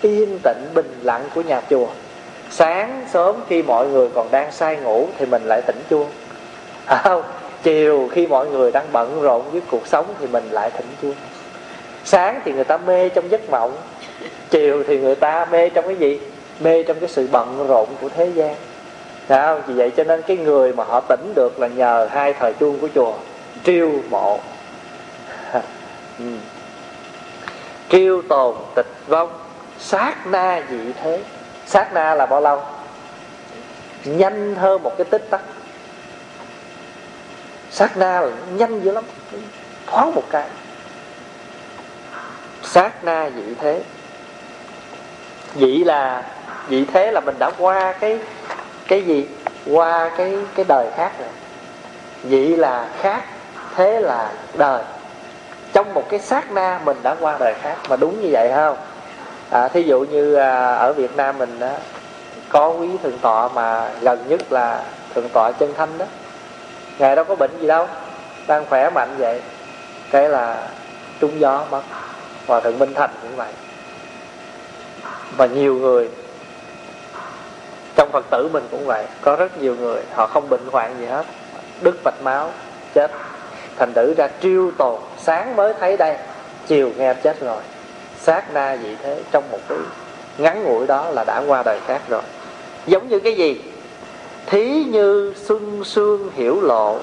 yên 0.02 0.40
tĩnh 0.44 0.70
bình 0.74 1.00
lặng 1.02 1.24
của 1.36 1.42
nhà 1.42 1.62
chùa. 1.70 1.88
Sáng 2.50 3.06
sớm 3.14 3.36
khi 3.50 3.64
mọi 3.64 3.88
người 3.88 4.10
còn 4.16 4.28
đang 4.32 4.52
say 4.52 4.78
ngủ 4.78 5.08
thì 5.18 5.26
mình 5.26 5.44
lại 5.46 5.62
tỉnh 5.62 5.80
chuông. 5.90 6.08
À, 6.86 7.02
không 7.04 7.24
chiều 7.64 8.10
khi 8.12 8.28
mọi 8.28 8.48
người 8.48 8.72
đang 8.72 8.86
bận 8.92 9.22
rộn 9.22 9.52
với 9.52 9.62
cuộc 9.72 9.88
sống 9.88 10.06
thì 10.20 10.28
mình 10.28 10.50
lại 10.52 10.72
thỉnh 10.72 10.88
chuông. 11.02 11.16
Sáng 12.06 12.42
thì 12.46 12.52
người 12.52 12.64
ta 12.64 12.78
mê 12.78 13.10
trong 13.10 13.32
giấc 13.32 13.50
mộng 13.50 13.74
chiều 14.50 14.84
thì 14.88 15.00
người 15.00 15.16
ta 15.16 15.46
mê 15.52 15.70
trong 15.70 15.86
cái 15.88 15.96
gì? 15.96 16.20
Mê 16.60 16.84
trong 16.84 17.00
cái 17.00 17.10
sự 17.10 17.28
bận 17.32 17.66
rộn 17.68 17.88
của 18.02 18.10
thế 18.10 18.26
gian. 18.36 18.56
Đấy 19.28 19.42
không? 19.46 19.62
Vì 19.68 19.74
vậy 19.74 19.92
cho 19.98 20.04
nên 20.04 20.22
cái 20.22 20.38
người 20.38 20.74
mà 20.74 20.84
họ 20.84 21.02
tỉnh 21.02 21.34
được 21.36 21.60
là 21.60 21.68
nhờ 21.68 22.08
hai 22.12 22.34
thời 22.34 22.54
chuông 22.54 22.80
của 22.80 22.90
chùa, 22.96 23.14
Triêu 23.64 23.92
mộ. 24.10 24.40
Ừ. 26.20 26.26
Triêu 27.90 28.22
tồn 28.30 28.56
tịch 28.76 28.86
vong. 29.08 29.30
Sát 29.80 30.28
na 30.28 30.62
dị 30.70 30.94
thế. 31.04 31.22
Sát 31.66 31.94
na 31.94 32.16
là 32.16 32.26
bao 32.26 32.42
lâu? 32.42 32.62
Nhanh 34.06 34.56
hơn 34.56 34.84
một 34.84 34.98
cái 34.98 35.06
tích 35.06 35.28
tắc. 35.30 35.42
Sát 37.72 37.98
na 37.98 38.22
là 38.22 38.30
nhanh 38.58 38.80
dữ 38.80 38.92
lắm. 38.92 39.04
Thoáng 39.88 40.16
một 40.16 40.24
cái. 40.30 40.48
Sát 42.64 43.04
na 43.04 43.30
dị 43.36 43.56
thế. 43.62 43.82
Dị 45.56 45.84
là, 45.84 46.24
Dị 46.70 46.86
thế 46.94 47.12
là 47.12 47.20
mình 47.20 47.36
đã 47.40 47.52
qua 47.58 47.94
cái 48.00 48.20
cái 48.88 49.02
gì? 49.02 49.28
Qua 49.72 50.12
cái 50.18 50.38
cái 50.56 50.66
đời 50.68 50.88
khác 50.96 51.12
rồi 51.20 51.28
vậy 52.24 52.58
là 52.58 52.88
khác 53.02 53.24
thế 53.76 54.02
là 54.02 54.32
đời. 54.54 54.84
Trong 55.74 55.94
một 55.94 56.10
cái 56.10 56.20
sát 56.20 56.52
na 56.52 56.80
mình 56.86 56.98
đã 57.04 57.16
qua 57.20 57.38
đời 57.40 57.54
khác. 57.62 57.76
Mà 57.90 57.96
đúng 57.96 58.22
như 58.22 58.30
vậy 58.32 58.52
không? 58.56 58.78
À, 59.50 59.68
thí 59.68 59.82
dụ 59.82 60.00
như 60.00 60.36
à, 60.36 60.76
ở 60.76 60.94
Việt 60.94 61.16
Nam 61.16 61.38
mình 61.38 61.60
đó, 61.60 61.72
có 62.50 62.70
quý 62.70 62.88
thượng 63.04 63.20
tọa 63.20 63.48
mà 63.48 63.92
gần 64.02 64.20
nhất 64.28 64.52
là 64.52 64.84
thượng 65.16 65.30
tọa 65.30 65.52
chân 65.52 65.74
thanh 65.78 65.98
đó. 65.98 66.06
Ngài 67.00 67.16
đâu 67.16 67.26
có 67.26 67.36
bệnh 67.36 67.58
gì 67.60 67.68
đâu 67.68 67.88
đang 68.48 68.66
khỏe 68.66 68.90
mạnh 68.90 69.16
vậy. 69.18 69.42
Cái 70.12 70.30
là 70.30 70.68
trúng 71.20 71.40
gió 71.40 71.66
mất. 71.72 71.82
Và 72.48 72.60
thượng 72.60 72.80
minh 72.80 72.94
thành 72.94 73.10
cũng 73.22 73.36
vậy. 73.36 73.52
Và 75.38 75.46
nhiều 75.46 75.76
người 75.76 76.10
trong 77.96 78.12
phật 78.12 78.26
tử 78.32 78.50
mình 78.54 78.64
cũng 78.72 78.86
vậy, 78.86 79.06
có 79.22 79.36
rất 79.36 79.62
nhiều 79.62 79.76
người, 79.76 80.02
họ 80.14 80.28
không 80.28 80.50
bệnh 80.50 80.68
hoạn 80.72 80.96
gì 81.00 81.06
hết, 81.06 81.26
đứt 81.82 81.96
mạch 82.04 82.22
máu, 82.24 82.52
chết. 82.94 83.12
Thành 83.78 83.94
tử 83.94 84.14
ra 84.18 84.30
triêu 84.42 84.72
tồn, 84.78 85.00
sáng 85.18 85.56
mới 85.56 85.74
thấy 85.80 85.98
đây, 85.98 86.18
chiều 86.68 86.92
nghe 86.98 87.14
chết 87.14 87.42
rồi. 87.42 87.62
Sát 88.20 88.54
na 88.54 88.74
gì 88.74 88.98
thế 89.04 89.22
trong 89.32 89.44
một 89.52 89.60
cái 89.70 89.78
ngắn 90.38 90.64
ngủi 90.64 90.88
đó 90.88 91.10
là 91.10 91.24
đã 91.28 91.44
qua 91.48 91.64
đời 91.66 91.80
khác 91.88 92.02
rồi. 92.10 92.22
Giống 92.88 93.08
như 93.08 93.20
cái 93.20 93.36
gì? 93.36 93.62
Thí 94.46 94.84
như 94.84 95.34
xuân 95.46 95.84
sương 95.84 96.30
hiểu 96.36 96.62
lộ, 96.62 97.00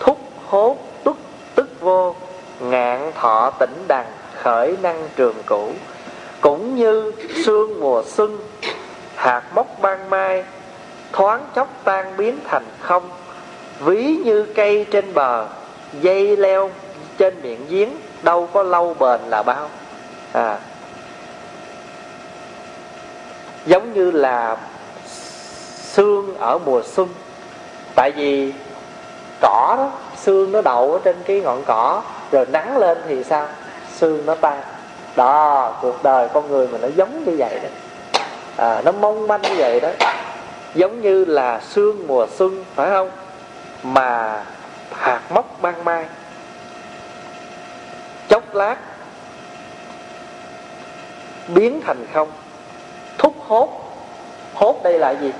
thúc 0.00 0.18
hốt 0.46 0.76
tức 1.04 1.16
tức 1.54 1.68
vô, 1.80 2.14
ngạn 2.60 3.12
thọ 3.14 3.50
tỉnh 3.58 3.84
đằng, 3.88 4.06
khởi 4.42 4.76
năng 4.82 5.08
trường 5.16 5.34
cũ. 5.46 5.70
Cũng 6.40 6.76
như 6.76 7.12
sương 7.44 7.80
mùa 7.80 8.02
xuân 8.06 8.38
hạt 9.16 9.42
mốc 9.54 9.66
ban 9.80 10.10
mai, 10.10 10.44
thoáng 11.12 11.46
chốc 11.54 11.68
tan 11.84 12.16
biến 12.16 12.38
thành 12.48 12.64
không. 12.80 13.10
Ví 13.80 14.16
như 14.24 14.46
cây 14.54 14.86
trên 14.90 15.14
bờ, 15.14 15.46
dây 16.00 16.36
leo 16.36 16.70
trên 17.18 17.42
miệng 17.42 17.66
giếng, 17.68 17.88
đâu 18.22 18.48
có 18.52 18.62
lâu 18.62 18.94
bền 18.94 19.20
là 19.28 19.42
bao. 19.42 19.68
À. 20.32 20.58
Giống 23.66 23.92
như 23.92 24.10
là 24.10 24.56
xương 25.76 26.36
ở 26.38 26.58
mùa 26.58 26.82
xuân. 26.82 27.08
Tại 27.94 28.10
vì 28.16 28.52
cỏ 29.40 29.74
đó, 29.78 29.90
xương 30.16 30.52
nó 30.52 30.62
đậu 30.62 30.92
ở 30.92 30.98
trên 31.04 31.16
cái 31.26 31.40
ngọn 31.40 31.62
cỏ, 31.66 32.02
rồi 32.30 32.46
nắng 32.46 32.78
lên 32.78 32.98
thì 33.08 33.24
sao? 33.24 33.48
Xương 33.96 34.26
nó 34.26 34.34
tan. 34.34 34.60
Đó, 35.16 35.72
cuộc 35.82 36.02
đời 36.02 36.28
con 36.34 36.48
người 36.48 36.68
mình 36.68 36.80
nó 36.80 36.88
giống 36.96 37.24
như 37.24 37.36
vậy 37.38 37.58
đó 37.62 37.68
à, 38.56 38.82
nó 38.84 38.92
mong 38.92 39.28
manh 39.28 39.42
như 39.42 39.54
vậy 39.56 39.80
đó. 39.80 39.88
Giống 40.74 41.02
như 41.02 41.24
là 41.24 41.60
sương 41.60 42.06
mùa 42.06 42.26
xuân 42.36 42.64
phải 42.74 42.90
không? 42.90 43.10
Mà 43.82 44.42
hạt 44.94 45.20
mốc 45.30 45.62
ban 45.62 45.84
mai. 45.84 46.06
Chốc 48.28 48.54
lát 48.54 48.76
biến 51.48 51.80
thành 51.86 52.06
không. 52.14 52.28
Thúc 53.18 53.34
hốt. 53.46 53.82
Hốt 54.54 54.80
đây 54.82 54.98
là 54.98 55.10
gì? 55.10 55.32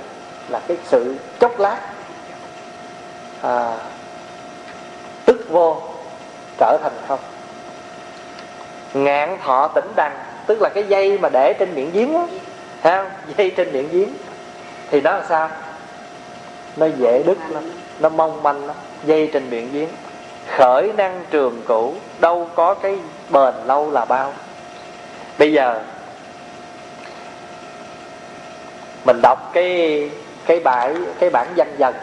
Là 0.49 0.59
cái 0.67 0.77
sự 0.85 1.15
chốc 1.39 1.59
lát. 1.59 1.77
À, 3.41 3.77
tức 5.25 5.45
vô 5.49 5.81
trở 6.59 6.77
thành 6.83 6.93
không. 7.07 7.19
Ngạn 8.93 9.37
thọ 9.43 9.67
tỉnh 9.67 9.91
đằng 9.95 10.17
tức 10.47 10.61
là 10.61 10.69
cái 10.73 10.83
dây 10.83 11.17
mà 11.17 11.29
để 11.29 11.53
trên 11.59 11.75
miệng 11.75 11.91
giếng 11.91 12.13
á. 12.13 12.23
Thấy 12.83 12.97
không? 12.97 13.09
Dây 13.37 13.51
trên 13.57 13.73
miệng 13.73 13.89
giếng. 13.91 14.09
Thì 14.91 15.01
nó 15.01 15.11
là 15.11 15.25
sao? 15.29 15.49
Nó 16.75 16.85
dễ 16.97 17.23
đứt 17.25 17.37
lắm. 17.49 17.63
Nó 17.99 18.09
mong 18.09 18.43
manh 18.43 18.65
lắm. 18.65 18.75
Dây 19.05 19.29
trên 19.33 19.49
miệng 19.49 19.69
giếng. 19.73 19.89
Khởi 20.57 20.91
năng 20.97 21.23
trường 21.31 21.61
cũ. 21.67 21.95
Đâu 22.19 22.49
có 22.55 22.73
cái 22.73 22.99
bền 23.29 23.53
lâu 23.65 23.91
là 23.91 24.05
bao. 24.05 24.33
Bây 25.37 25.53
giờ, 25.53 25.81
Mình 29.07 29.21
đọc 29.21 29.51
cái 29.53 30.09
cái 30.45 30.59
bài, 30.59 30.95
cái 31.19 31.29
bản 31.29 31.47
danh 31.55 31.75
dần 31.77 31.95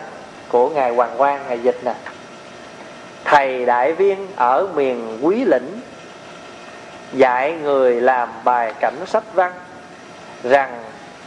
của 0.48 0.68
ngài 0.68 0.90
Hoàng 0.90 1.14
Quang, 1.16 1.40
ngài 1.48 1.58
dịch 1.58 1.78
nè. 1.84 1.94
Thầy 3.24 3.64
đại 3.64 3.92
viên 3.92 4.26
ở 4.36 4.66
miền 4.74 5.18
Quý 5.22 5.44
Lĩnh 5.44 5.80
dạy 7.12 7.52
người 7.52 8.00
làm 8.00 8.28
bài 8.44 8.72
cảnh 8.80 8.94
sách 9.06 9.24
văn 9.34 9.52
rằng 10.44 10.82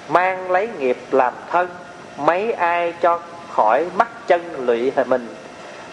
mang 0.09 0.51
lấy 0.51 0.69
nghiệp 0.79 0.97
làm 1.11 1.33
thân, 1.51 1.69
mấy 2.17 2.51
ai 2.51 2.93
cho 3.01 3.19
khỏi 3.51 3.85
mắc 3.97 4.27
chân 4.27 4.41
lụy 4.65 4.91
mình. 5.05 5.27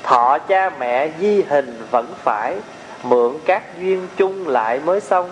Thọ 0.02 0.38
cha 0.38 0.70
mẹ 0.78 1.10
di 1.20 1.42
hình 1.42 1.78
vẫn 1.90 2.06
phải, 2.22 2.56
mượn 3.02 3.32
các 3.46 3.62
duyên 3.78 4.08
chung 4.16 4.48
lại 4.48 4.80
mới 4.84 5.00
xong. 5.00 5.30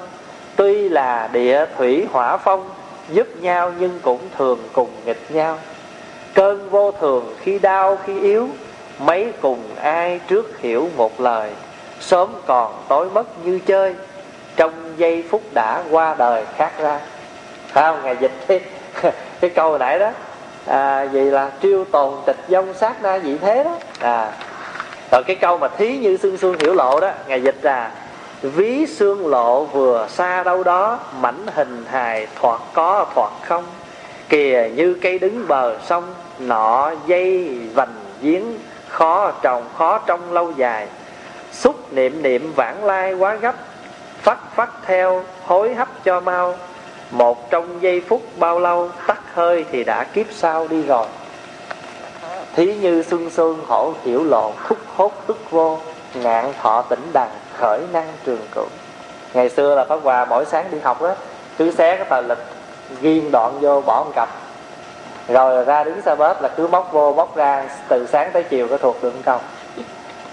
Tuy 0.57 0.89
là 0.89 1.29
địa 1.33 1.67
thủy 1.77 2.07
hỏa 2.13 2.37
phong, 2.37 2.71
giúp 3.09 3.27
nhau 3.41 3.73
nhưng 3.79 4.01
cũng 4.03 4.21
thường 4.39 4.59
cùng 4.73 4.91
nghịch 5.05 5.31
nhau. 5.31 5.59
Cơn 6.35 6.71
vô 6.71 6.93
thường 6.93 7.35
khi 7.41 7.59
đau 7.59 7.99
khi 8.05 8.21
yếu, 8.21 8.49
mấy 8.99 9.33
cùng 9.41 9.63
ai 9.83 10.21
trước 10.29 10.59
hiểu 10.59 10.89
một 10.97 11.21
lời. 11.21 11.51
Sớm 12.01 12.35
còn 12.47 12.85
tối 12.89 13.11
mất 13.11 13.27
như 13.45 13.59
chơi, 13.67 13.95
trong 14.57 14.95
giây 14.97 15.25
phút 15.31 15.43
đã 15.55 15.83
qua 15.91 16.15
đời 16.19 16.45
khác 16.57 16.73
ra 16.79 17.01
phải 17.73 17.85
không 17.85 18.01
ngài 18.05 18.17
dịch 18.21 18.33
cái, 18.49 18.61
cái 19.41 19.51
câu 19.51 19.79
nãy 19.79 19.99
đó 19.99 20.11
à, 20.67 21.05
vậy 21.13 21.25
là 21.25 21.51
triêu 21.63 21.85
tồn 21.85 22.15
tịch 22.27 22.39
dông 22.49 22.75
sát 22.75 23.03
na 23.03 23.19
vị 23.19 23.39
thế 23.39 23.65
đó. 23.65 23.77
À 24.01 24.33
rồi 25.13 25.23
cái 25.27 25.37
câu 25.37 25.59
mà 25.59 25.69
thí 25.69 25.99
như 25.99 26.17
xương 26.17 26.37
xương 26.37 26.59
hiểu 26.59 26.75
lộ 26.75 27.01
đó 27.01 27.11
ngài 27.27 27.43
dịch 27.43 27.57
là 27.63 27.91
ví 28.43 28.87
xương 28.87 29.27
lộ 29.27 29.65
vừa 29.65 30.07
xa 30.09 30.43
đâu 30.43 30.63
đó 30.63 30.99
mảnh 31.21 31.47
hình 31.55 31.85
hài 31.91 32.27
thoạt 32.41 32.61
có 32.73 33.07
thoạt 33.15 33.33
không? 33.43 33.65
Kìa 34.29 34.71
như 34.75 34.95
cây 35.03 35.19
đứng 35.19 35.49
bờ 35.49 35.79
sông 35.87 36.15
nọ 36.39 36.93
dây 37.07 37.59
vành 37.75 37.95
giếng 38.23 38.45
khó 38.89 39.31
trồng 39.43 39.65
khó 39.79 39.99
trong 39.99 40.33
lâu 40.33 40.53
dài. 40.57 40.87
Xúc 41.53 41.93
niệm 41.93 42.23
niệm 42.23 42.53
vãng 42.57 42.85
lai 42.85 43.15
quá 43.15 43.35
gấp 43.35 43.55
phắt 44.23 44.39
phắt 44.55 44.71
theo 44.87 45.25
hối 45.47 45.75
hấp 45.75 45.89
cho 46.05 46.21
mau 46.21 46.55
một 47.13 47.51
trong 47.51 47.83
giây 47.83 48.03
phút 48.09 48.23
bao 48.37 48.59
lâu 48.59 48.89
tắt 49.07 49.21
hơi 49.35 49.65
thì 49.73 49.85
đã 49.85 50.05
kiếp 50.05 50.27
sau 50.31 50.69
đi 50.69 50.83
rồi. 50.83 51.07
Thí 52.57 52.75
như 52.75 53.03
xuân 53.03 53.31
xuân 53.31 53.61
hổ 53.67 53.93
hiểu 54.05 54.25
lộ 54.25 54.53
khúc 54.69 54.79
hốt 54.97 55.13
tức 55.27 55.51
vô 55.51 55.79
ngạn 56.15 56.53
thọ 56.63 56.83
tỉnh 56.83 57.11
đằng 57.13 57.31
khởi 57.59 57.81
năng 57.93 58.13
trường 58.25 58.47
cửu. 58.55 58.67
Ngày 59.35 59.49
xưa 59.49 59.75
là 59.75 59.85
pháp 59.85 59.99
hòa 60.03 60.25
mỗi 60.25 60.45
sáng 60.45 60.67
đi 60.71 60.79
học 60.79 61.03
đó 61.03 61.15
cứ 61.59 61.71
xé 61.71 61.97
cái 61.97 62.07
tờ 62.11 62.21
lịch 62.21 62.39
ghi 63.01 63.23
đoạn 63.33 63.61
vô 63.61 63.81
bỏ 63.81 64.05
một 64.05 64.13
cặp. 64.15 64.29
Rồi 65.29 65.65
ra 65.65 65.85
đứng 65.85 66.03
xe 66.03 66.15
bếp 66.15 66.43
là 66.43 66.49
cứ 66.57 66.67
móc 66.67 66.93
vô 66.93 67.13
móc 67.13 67.37
ra 67.37 67.65
từ 67.89 68.07
sáng 68.07 68.31
tới 68.33 68.43
chiều 68.43 68.69
có 68.69 68.79
thuộc 68.79 69.03
được 69.03 69.13
câu. 69.25 69.39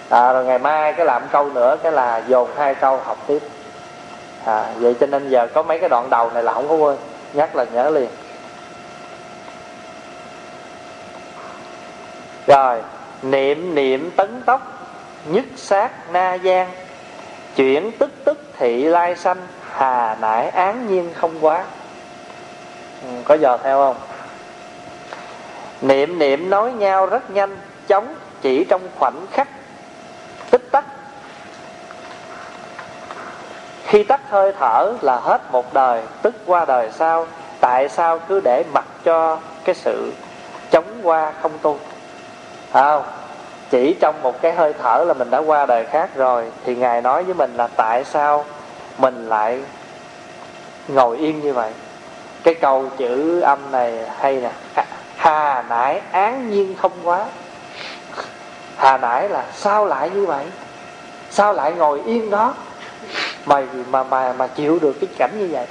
À, 0.09 0.33
rồi 0.33 0.45
ngày 0.45 0.59
mai 0.59 0.93
cái 0.93 1.05
làm 1.05 1.21
câu 1.31 1.49
nữa 1.49 1.77
cái 1.83 1.91
là 1.91 2.21
dồn 2.27 2.49
hai 2.57 2.75
câu 2.75 2.97
học 2.97 3.17
tiếp 3.27 3.39
à, 4.45 4.65
vậy 4.79 4.95
cho 4.99 5.05
nên 5.05 5.29
giờ 5.29 5.47
có 5.53 5.63
mấy 5.63 5.79
cái 5.79 5.89
đoạn 5.89 6.09
đầu 6.09 6.31
này 6.31 6.43
là 6.43 6.53
không 6.53 6.67
có 6.69 6.75
quên. 6.75 6.97
Nhắc 7.33 7.55
là 7.55 7.65
nhớ 7.73 7.89
liền. 7.89 8.09
Rồi 12.47 12.81
niệm 13.21 13.75
niệm 13.75 14.11
tấn 14.11 14.41
tốc 14.45 14.61
nhất 15.25 15.45
sát 15.55 15.91
na 16.11 16.33
gian. 16.33 16.69
Chuyển 17.55 17.91
tức 17.91 18.11
tức 18.23 18.39
thị 18.57 18.83
lai 18.83 19.15
sanh 19.15 19.37
hà 19.71 20.17
nải 20.21 20.49
án 20.49 20.87
nhiên 20.87 21.13
không 21.13 21.35
quá. 21.41 21.63
Ừ, 23.03 23.09
có 23.25 23.35
dò 23.35 23.57
theo 23.63 23.77
không? 23.77 23.95
Niệm 25.81 26.19
niệm 26.19 26.49
nói 26.49 26.71
nhau 26.71 27.05
rất 27.05 27.31
nhanh 27.31 27.57
chóng 27.87 28.15
chỉ 28.41 28.63
trong 28.69 28.81
khoảnh 28.99 29.25
khắc 29.31 29.47
khi 33.89 34.03
tắt 34.03 34.21
hơi 34.29 34.53
thở 34.59 34.93
là 35.01 35.15
hết 35.15 35.41
một 35.51 35.73
đời, 35.73 36.01
tức 36.21 36.35
qua 36.45 36.65
đời 36.65 36.89
sau, 36.91 37.27
tại 37.59 37.89
sao 37.89 38.19
cứ 38.19 38.39
để 38.43 38.63
mặc 38.73 38.85
cho 39.03 39.37
cái 39.63 39.75
sự 39.75 40.13
chống 40.71 40.85
qua 41.03 41.33
không 41.41 41.51
tu? 41.61 41.77
Không, 42.73 43.03
chỉ 43.69 43.95
trong 44.01 44.21
một 44.21 44.41
cái 44.41 44.53
hơi 44.53 44.73
thở 44.81 45.03
là 45.07 45.13
mình 45.13 45.29
đã 45.29 45.37
qua 45.37 45.65
đời 45.65 45.85
khác 45.85 46.09
rồi, 46.15 46.51
thì 46.65 46.75
ngài 46.75 47.01
nói 47.01 47.23
với 47.23 47.33
mình 47.33 47.57
là 47.57 47.67
tại 47.75 48.03
sao 48.03 48.45
mình 48.97 49.29
lại 49.29 49.61
ngồi 50.87 51.17
yên 51.17 51.41
như 51.41 51.53
vậy? 51.53 51.71
Cái 52.43 52.53
câu 52.53 52.85
chữ 52.97 53.41
âm 53.41 53.59
này 53.71 53.99
hay 54.17 54.35
nè, 54.35 54.51
hà 55.15 55.63
nãy 55.69 56.01
án 56.11 56.49
nhiên 56.49 56.75
không 56.81 56.91
quá. 57.03 57.25
Hà 58.77 58.97
nãy 58.97 59.29
là 59.29 59.43
sao 59.53 59.85
lại 59.85 60.09
như 60.09 60.25
vậy? 60.25 60.45
Sao 61.31 61.53
lại 61.53 61.71
ngồi 61.71 62.01
yên 62.05 62.29
đó? 62.29 62.53
Mà 63.45 63.63
mà 63.89 64.03
mà 64.03 64.33
mà 64.33 64.47
chịu 64.47 64.79
được 64.81 64.95
cái 65.01 65.09
cảnh 65.17 65.31
như 65.39 65.47
vậy. 65.51 65.65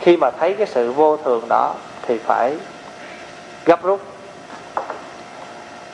Khi 0.00 0.16
mà 0.16 0.30
thấy 0.30 0.54
cái 0.54 0.66
sự 0.66 0.92
vô 0.92 1.16
thường 1.16 1.44
đó 1.48 1.74
thì 2.02 2.18
phải 2.18 2.54
gấp 3.64 3.82
rút. 3.82 4.00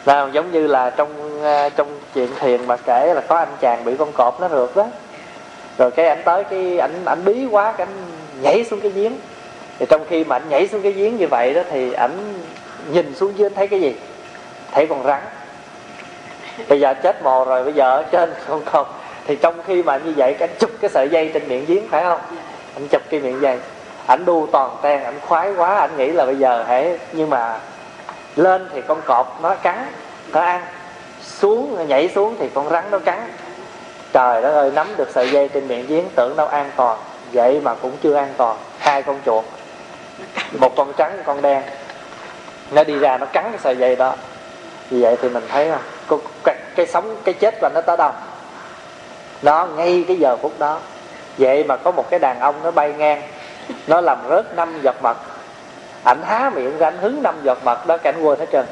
Nào, 0.07 0.29
giống 0.29 0.53
như 0.53 0.67
là 0.67 0.91
trong 0.91 1.43
à, 1.45 1.69
trong 1.69 2.01
chuyện 2.15 2.29
thiền 2.41 2.67
mà 2.67 2.77
kể 2.77 3.15
là 3.15 3.21
có 3.21 3.37
anh 3.37 3.57
chàng 3.61 3.85
bị 3.85 3.97
con 3.97 4.13
cọp 4.13 4.41
nó 4.41 4.49
rượt 4.49 4.77
đó. 4.77 4.87
Rồi 5.79 5.91
cái 5.91 6.09
ảnh 6.09 6.23
tới 6.25 6.45
cái 6.45 6.79
ảnh 6.79 7.05
ảnh 7.05 7.25
bí 7.25 7.47
quá, 7.51 7.73
cái 7.73 7.87
ảnh 7.87 7.97
nhảy 8.43 8.65
xuống 8.65 8.81
cái 8.81 8.91
giếng. 8.91 9.13
Thì 9.79 9.87
trong 9.89 10.05
khi 10.09 10.25
mà 10.25 10.37
ảnh 10.37 10.49
nhảy 10.49 10.69
xuống 10.69 10.83
cái 10.83 10.93
giếng 10.93 11.17
như 11.17 11.27
vậy 11.27 11.55
đó 11.55 11.63
thì 11.71 11.93
ảnh 11.93 12.45
nhìn 12.93 13.15
xuống 13.15 13.39
dưới 13.39 13.51
thấy 13.51 13.69
cái 13.69 13.81
gì? 13.81 13.95
Thấy 14.73 14.87
con 14.87 15.05
rắn. 15.05 15.21
Bây 16.69 16.81
giờ 16.81 16.95
chết 17.03 17.23
mồ 17.23 17.45
rồi, 17.45 17.65
bây 17.65 17.73
giờ 17.73 17.91
ở 17.91 18.03
trên 18.03 18.33
không 18.47 18.63
còn 18.73 18.87
thì 19.27 19.37
trong 19.37 19.63
khi 19.67 19.83
mà 19.83 19.97
như 19.97 20.13
vậy 20.17 20.37
cái 20.39 20.49
chụp 20.59 20.71
cái 20.81 20.91
sợi 20.91 21.09
dây 21.09 21.31
trên 21.35 21.49
miệng 21.49 21.65
giếng 21.69 21.89
phải 21.89 22.03
không? 22.03 22.21
Anh 22.75 22.89
chụp 22.89 23.03
cái 23.11 23.21
miệng 23.21 23.41
dây. 23.41 23.59
Ảnh 24.07 24.25
đu 24.25 24.47
toàn 24.53 24.77
ten 24.83 25.03
ảnh 25.03 25.21
khoái 25.21 25.53
quá 25.57 25.77
ảnh 25.77 25.97
nghĩ 25.97 26.11
là 26.11 26.27
bây 26.27 26.37
giờ 26.37 26.65
hãy 26.69 26.99
nhưng 27.13 27.31
mà 27.31 27.61
lên 28.37 28.69
thì 28.73 28.83
con 28.89 29.01
cọp 29.05 29.39
nó 29.43 29.55
cắn 29.55 29.87
nó 30.33 30.41
ăn. 30.41 30.63
Xuống 31.23 31.89
nhảy 31.89 32.11
xuống 32.15 32.37
thì 32.39 32.49
con 32.55 32.69
rắn 32.71 32.85
nó 32.91 32.99
cắn. 32.99 33.19
Trời 34.13 34.43
đất 34.43 34.51
ơi 34.51 34.71
nắm 34.75 34.87
được 34.97 35.09
sợi 35.15 35.31
dây 35.31 35.49
trên 35.49 35.69
miệng 35.69 35.87
giếng 35.87 36.05
tưởng 36.17 36.37
đâu 36.37 36.47
an 36.47 36.71
toàn. 36.77 36.99
Vậy 37.33 37.61
mà 37.65 37.75
cũng 37.75 37.93
chưa 38.03 38.15
an 38.15 38.35
toàn. 38.37 38.57
Hai 38.79 39.03
con 39.03 39.21
chuột. 39.27 39.45
Một 40.61 40.77
con 40.77 40.93
trắng 40.97 41.17
một 41.17 41.23
con 41.27 41.43
đen. 41.43 41.63
Nó 42.71 42.85
đi 42.85 42.99
ra 42.99 43.19
nó 43.19 43.27
cắn 43.27 43.45
cái 43.45 43.61
sợi 43.65 43.77
dây 43.77 43.97
đó. 43.97 44.15
Vì 44.91 45.03
vậy 45.03 45.17
thì 45.23 45.29
mình 45.29 45.45
thấy 45.49 45.67
là 45.67 45.79
cái, 46.45 46.57
cái, 46.77 46.87
sống 46.87 47.17
cái 47.25 47.35
chết 47.35 47.55
của 47.61 47.69
nó 47.75 47.81
tới 47.81 47.97
đâu 47.97 48.13
nó 49.45 49.67
ngay 49.77 50.05
cái 50.09 50.17
giờ 50.17 50.37
phút 50.37 50.53
đó. 50.59 50.79
Vậy 51.39 51.65
mà 51.65 51.77
có 51.77 51.91
một 51.91 52.11
cái 52.11 52.21
đàn 52.21 52.41
ông 52.41 52.55
nó 52.63 52.71
bay 52.71 52.93
ngang. 52.99 53.23
Nó 53.87 54.01
làm 54.01 54.19
rớt 54.31 54.57
năm 54.57 54.81
giọt 54.83 54.97
mật. 55.03 55.17
Ảnh 56.05 56.23
há 56.25 56.51
miệng 56.55 56.79
ra 56.79 56.87
ảnh 56.87 56.99
hứng 56.99 57.23
năm 57.23 57.35
giọt 57.43 57.59
mật 57.65 57.87
đó 57.87 57.97
cảnh 57.97 58.23
quên 58.23 58.39
hết 58.39 58.47
trơn. 58.53 58.67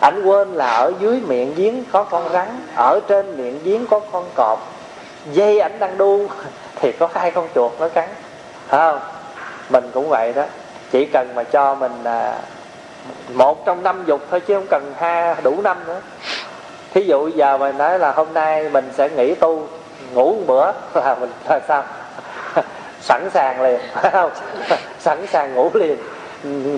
Ảnh 0.00 0.22
quên 0.24 0.54
là 0.54 0.70
ở 0.70 0.92
dưới 1.00 1.20
miệng 1.26 1.54
giếng 1.54 1.84
có 1.92 2.04
con 2.04 2.32
rắn 2.32 2.48
ở 2.74 3.00
trên 3.08 3.36
miệng 3.36 3.60
giếng 3.64 3.86
có 3.86 4.00
con 4.12 4.24
cọp. 4.34 4.72
Dây 5.32 5.60
ảnh 5.60 5.78
đang 5.78 5.98
đu 5.98 6.26
thì 6.76 6.92
có 6.92 7.08
hai 7.14 7.30
con 7.30 7.48
chuột 7.54 7.72
nó 7.80 7.88
cắn. 7.88 8.08
Thấy 8.68 8.80
không? 8.80 9.00
Mình 9.70 9.90
cũng 9.94 10.08
vậy 10.08 10.32
đó. 10.32 10.44
Chỉ 10.90 11.04
cần 11.04 11.34
mà 11.34 11.42
cho 11.42 11.74
mình 11.74 12.04
à, 12.04 12.38
một 13.32 13.66
trong 13.66 13.82
năm 13.82 14.04
dục 14.06 14.20
thôi 14.30 14.40
chứ 14.40 14.54
không 14.54 14.66
cần 14.70 14.94
hai 14.98 15.34
đủ 15.42 15.60
năm 15.62 15.76
nữa. 15.86 16.00
Thí 16.94 17.02
dụ 17.02 17.28
giờ 17.28 17.58
mình 17.58 17.78
nói 17.78 17.98
là 17.98 18.12
hôm 18.12 18.34
nay 18.34 18.68
mình 18.68 18.90
sẽ 18.94 19.08
nghỉ 19.08 19.34
tu 19.34 19.68
ngủ 20.14 20.34
một 20.34 20.44
bữa, 20.46 20.72
là 21.02 21.14
mình 21.14 21.30
là 21.48 21.60
sao? 21.68 21.84
Sẵn 23.00 23.30
sàng 23.30 23.62
liền 23.62 23.80
sẵn 24.98 25.26
sàng 25.26 25.54
ngủ 25.54 25.70
liền. 25.74 25.98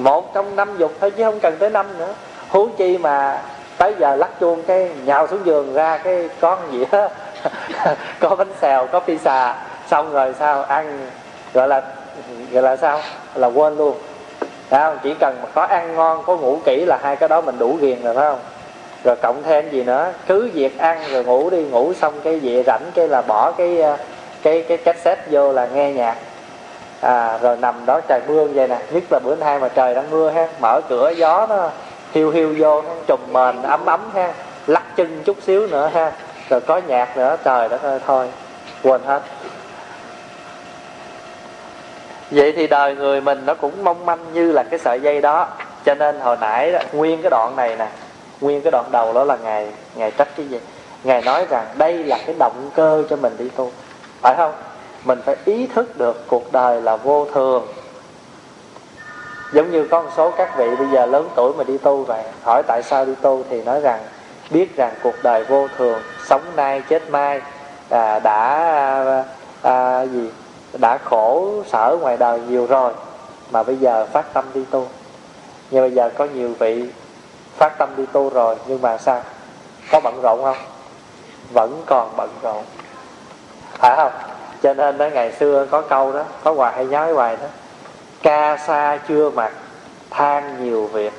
Một 0.02 0.34
trong 0.34 0.56
năm 0.56 0.76
dục 0.78 0.92
thôi 1.00 1.10
chứ 1.10 1.24
không 1.24 1.40
cần 1.40 1.56
tới 1.58 1.70
năm 1.70 1.98
nữa. 1.98 2.14
Huống 2.48 2.76
chi 2.76 2.98
mà 2.98 3.42
tới 3.78 3.94
giờ 3.98 4.16
lắc 4.16 4.30
chuông 4.40 4.62
cái 4.62 4.90
nhào 5.04 5.26
xuống 5.26 5.40
giường 5.44 5.74
ra 5.74 5.98
cái 5.98 6.28
con 6.40 6.58
gì 6.72 6.84
đó, 6.92 7.08
có 8.20 8.36
bánh 8.36 8.52
xèo, 8.60 8.86
có 8.86 9.00
pizza, 9.06 9.54
xong 9.90 10.12
rồi 10.12 10.34
sao 10.38 10.62
ăn, 10.62 11.08
gọi 11.54 11.68
là 11.68 11.82
gọi 12.52 12.62
là 12.62 12.76
sao? 12.76 13.00
Là 13.34 13.46
quên 13.46 13.76
luôn. 13.76 13.94
Phải 14.68 14.80
không? 14.80 14.98
Chỉ 15.02 15.14
cần 15.20 15.36
mà 15.42 15.48
có 15.54 15.62
ăn 15.62 15.96
ngon, 15.96 16.22
có 16.26 16.36
ngủ 16.36 16.58
kỹ 16.64 16.84
là 16.84 16.98
hai 17.02 17.16
cái 17.16 17.28
đó 17.28 17.40
mình 17.40 17.58
đủ 17.58 17.76
ghiền 17.80 18.02
rồi, 18.02 18.14
phải 18.14 18.30
không? 18.30 18.38
Rồi 19.04 19.16
cộng 19.22 19.42
thêm 19.42 19.70
gì 19.70 19.84
nữa? 19.84 20.12
Cứ 20.26 20.50
việc 20.54 20.78
ăn 20.78 21.02
rồi 21.10 21.24
ngủ 21.24 21.50
đi 21.50 21.62
ngủ 21.62 21.92
xong 21.94 22.20
cái 22.24 22.38
về 22.38 22.62
rảnh 22.66 22.82
cái 22.94 23.08
là 23.08 23.22
bỏ 23.22 23.52
cái 23.52 23.80
ờ, 23.80 23.96
cái 24.42 24.64
cái 24.68 24.76
cassette 24.76 25.22
vô 25.30 25.52
là 25.52 25.66
nghe 25.66 25.92
nhạc. 25.92 26.16
À, 27.00 27.38
rồi 27.42 27.56
nằm 27.56 27.86
đó 27.86 28.00
trời 28.08 28.20
mưa 28.28 28.44
vậy 28.44 28.68
nè 28.68 28.78
nhất 28.90 29.02
là 29.10 29.18
bữa 29.24 29.36
nay 29.36 29.58
mà 29.58 29.68
trời 29.68 29.94
đang 29.94 30.10
mưa 30.10 30.30
ha 30.30 30.48
mở 30.60 30.80
cửa 30.88 31.12
gió 31.16 31.46
nó 31.48 31.70
hiu 32.12 32.30
hiu 32.30 32.54
vô 32.58 32.82
nó 32.82 32.90
trùm 33.06 33.20
mền 33.32 33.62
ấm 33.62 33.86
ấm 33.86 34.10
ha 34.14 34.32
lắc 34.66 34.96
chân 34.96 35.22
chút 35.24 35.36
xíu 35.42 35.66
nữa 35.66 35.90
ha. 35.94 36.12
Rồi 36.50 36.60
có 36.60 36.80
nhạc 36.86 37.16
nữa 37.16 37.36
trời 37.44 37.68
đất 37.68 37.82
ơi 37.82 38.00
thôi 38.06 38.28
quên 38.82 39.00
hết. 39.06 39.22
Vậy 42.30 42.52
thì 42.56 42.66
đời 42.66 42.94
người 42.94 43.20
mình 43.20 43.42
nó 43.46 43.54
cũng 43.54 43.84
mong 43.84 44.06
manh 44.06 44.32
như 44.32 44.52
là 44.52 44.62
cái 44.62 44.78
sợi 44.78 45.00
dây 45.00 45.20
đó. 45.20 45.48
Cho 45.84 45.94
nên 45.94 46.20
hồi 46.20 46.36
nãy 46.40 46.72
đó, 46.72 46.78
nguyên 46.92 47.22
cái 47.22 47.30
đoạn 47.30 47.56
này 47.56 47.76
nè 47.78 47.86
nguyên 48.40 48.60
cái 48.62 48.70
đoạn 48.70 48.84
đầu 48.90 49.12
đó 49.12 49.24
là 49.24 49.36
ngài 49.42 49.68
ngài 49.96 50.10
trách 50.10 50.28
cái 50.36 50.46
gì? 50.46 50.60
Ngài 51.04 51.22
nói 51.22 51.46
rằng 51.50 51.66
đây 51.78 52.04
là 52.04 52.18
cái 52.26 52.34
động 52.38 52.70
cơ 52.74 53.04
cho 53.10 53.16
mình 53.16 53.36
đi 53.38 53.48
tu. 53.48 53.70
Phải 54.20 54.34
không? 54.36 54.52
Mình 55.04 55.20
phải 55.24 55.36
ý 55.44 55.66
thức 55.66 55.98
được 55.98 56.24
cuộc 56.28 56.52
đời 56.52 56.82
là 56.82 56.96
vô 56.96 57.26
thường. 57.34 57.66
Giống 59.52 59.70
như 59.70 59.86
có 59.90 60.02
một 60.02 60.10
số 60.16 60.30
các 60.30 60.56
vị 60.56 60.76
bây 60.76 60.86
giờ 60.92 61.06
lớn 61.06 61.28
tuổi 61.34 61.52
mà 61.58 61.64
đi 61.64 61.78
tu 61.78 62.02
vậy 62.02 62.22
hỏi 62.42 62.62
tại 62.66 62.82
sao 62.82 63.04
đi 63.04 63.14
tu 63.20 63.44
thì 63.50 63.62
nói 63.62 63.80
rằng 63.80 64.00
biết 64.50 64.76
rằng 64.76 64.94
cuộc 65.02 65.14
đời 65.22 65.44
vô 65.44 65.68
thường 65.76 66.02
sống 66.26 66.42
nay 66.56 66.82
chết 66.88 67.10
mai 67.10 67.40
à, 67.90 68.18
đã 68.18 68.58
à, 69.04 69.24
à, 69.62 70.02
gì 70.02 70.30
đã 70.78 70.98
khổ 71.04 71.52
sở 71.66 71.96
ngoài 72.00 72.16
đời 72.16 72.40
nhiều 72.48 72.66
rồi 72.66 72.92
mà 73.50 73.62
bây 73.62 73.76
giờ 73.76 74.06
phát 74.12 74.32
tâm 74.32 74.44
đi 74.54 74.64
tu. 74.70 74.86
Nhưng 75.70 75.82
bây 75.82 75.90
giờ 75.90 76.10
có 76.16 76.24
nhiều 76.24 76.54
vị 76.58 76.88
phát 77.56 77.78
tâm 77.78 77.88
đi 77.96 78.06
tu 78.12 78.30
rồi, 78.30 78.56
nhưng 78.66 78.82
mà 78.82 78.98
sao? 78.98 79.22
Có 79.92 80.00
bận 80.00 80.20
rộn 80.22 80.42
không? 80.42 80.56
Vẫn 81.52 81.82
còn 81.86 82.16
bận 82.16 82.30
rộn. 82.42 82.64
Phải 83.78 83.96
không? 83.96 84.12
Cho 84.62 84.74
nên 84.74 84.98
đó, 84.98 85.06
ngày 85.12 85.32
xưa 85.32 85.66
có 85.70 85.80
câu 85.80 86.12
đó, 86.12 86.24
có 86.44 86.52
hoài 86.52 86.72
hay 86.74 86.86
nhói 86.86 87.12
hoài 87.12 87.36
đó. 87.36 87.46
Ca 88.22 88.56
sa 88.56 88.98
chưa 89.08 89.30
mặc, 89.30 89.52
than 90.10 90.64
nhiều 90.64 90.86
việc. 90.86 91.12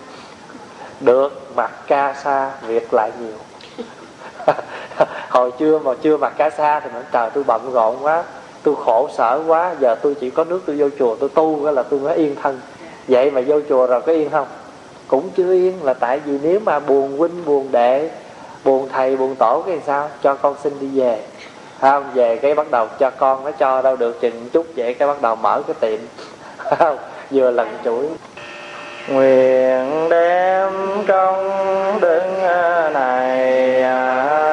Được 0.99 1.55
mặc 1.55 1.71
ca 1.87 2.13
sa, 2.13 2.51
việc 2.61 2.93
lại 2.93 3.11
nhiều. 3.19 3.37
Hồi 5.29 5.51
chưa 5.59 5.79
mà 5.79 5.91
chưa 6.01 6.17
mặc 6.17 6.33
ca 6.37 6.49
sa 6.49 6.79
thì 6.79 6.89
nói 6.93 7.03
trời, 7.11 7.29
tôi 7.33 7.43
bận 7.43 7.71
rộn 7.73 7.97
quá, 8.01 8.23
tôi 8.63 8.75
khổ 8.85 9.09
sở 9.17 9.41
quá. 9.47 9.75
Giờ 9.79 9.95
tôi 9.95 10.15
chỉ 10.19 10.29
có 10.29 10.43
nước 10.43 10.61
tôi 10.65 10.75
vô 10.79 10.89
chùa, 10.99 11.15
tôi 11.15 11.29
tu 11.29 11.71
là 11.71 11.83
tôi 11.83 11.99
mới 11.99 12.15
yên 12.15 12.35
thân. 12.43 12.61
Vậy 13.07 13.31
mà 13.31 13.41
vô 13.47 13.59
chùa 13.69 13.87
rồi 13.87 14.01
có 14.01 14.11
yên 14.11 14.29
không? 14.29 14.47
Cũng 15.07 15.29
chưa 15.37 15.53
yên 15.53 15.83
là 15.83 15.93
tại 15.93 16.19
vì 16.25 16.37
nếu 16.41 16.59
mà 16.59 16.79
buồn 16.79 17.17
huynh, 17.17 17.45
buồn 17.45 17.67
đệ, 17.71 18.09
buồn 18.63 18.89
thầy, 18.93 19.17
buồn 19.17 19.35
tổ 19.35 19.63
cái 19.67 19.79
sao? 19.85 20.09
Cho 20.23 20.35
con 20.35 20.55
xin 20.63 20.73
đi 20.79 20.99
về. 20.99 21.21
Không? 21.81 22.11
Về 22.13 22.35
cái 22.35 22.53
bắt 22.53 22.71
đầu 22.71 22.87
cho 22.99 23.09
con 23.09 23.43
nó 23.43 23.51
cho 23.51 23.81
đâu 23.81 23.95
được 23.95 24.21
chừng 24.21 24.49
chút, 24.53 24.65
vậy 24.75 24.93
cái 24.93 25.07
bắt 25.07 25.21
đầu 25.21 25.35
mở 25.35 25.61
cái 25.67 25.75
tiệm. 25.79 25.99
Không? 26.57 26.97
Vừa 27.31 27.51
lần 27.51 27.77
chuỗi. 27.85 28.07
Nguyện 29.07 30.09
đem 30.09 30.71
trong 31.07 31.49
đứng 32.01 32.41
này 32.93 33.81
à, 33.81 34.44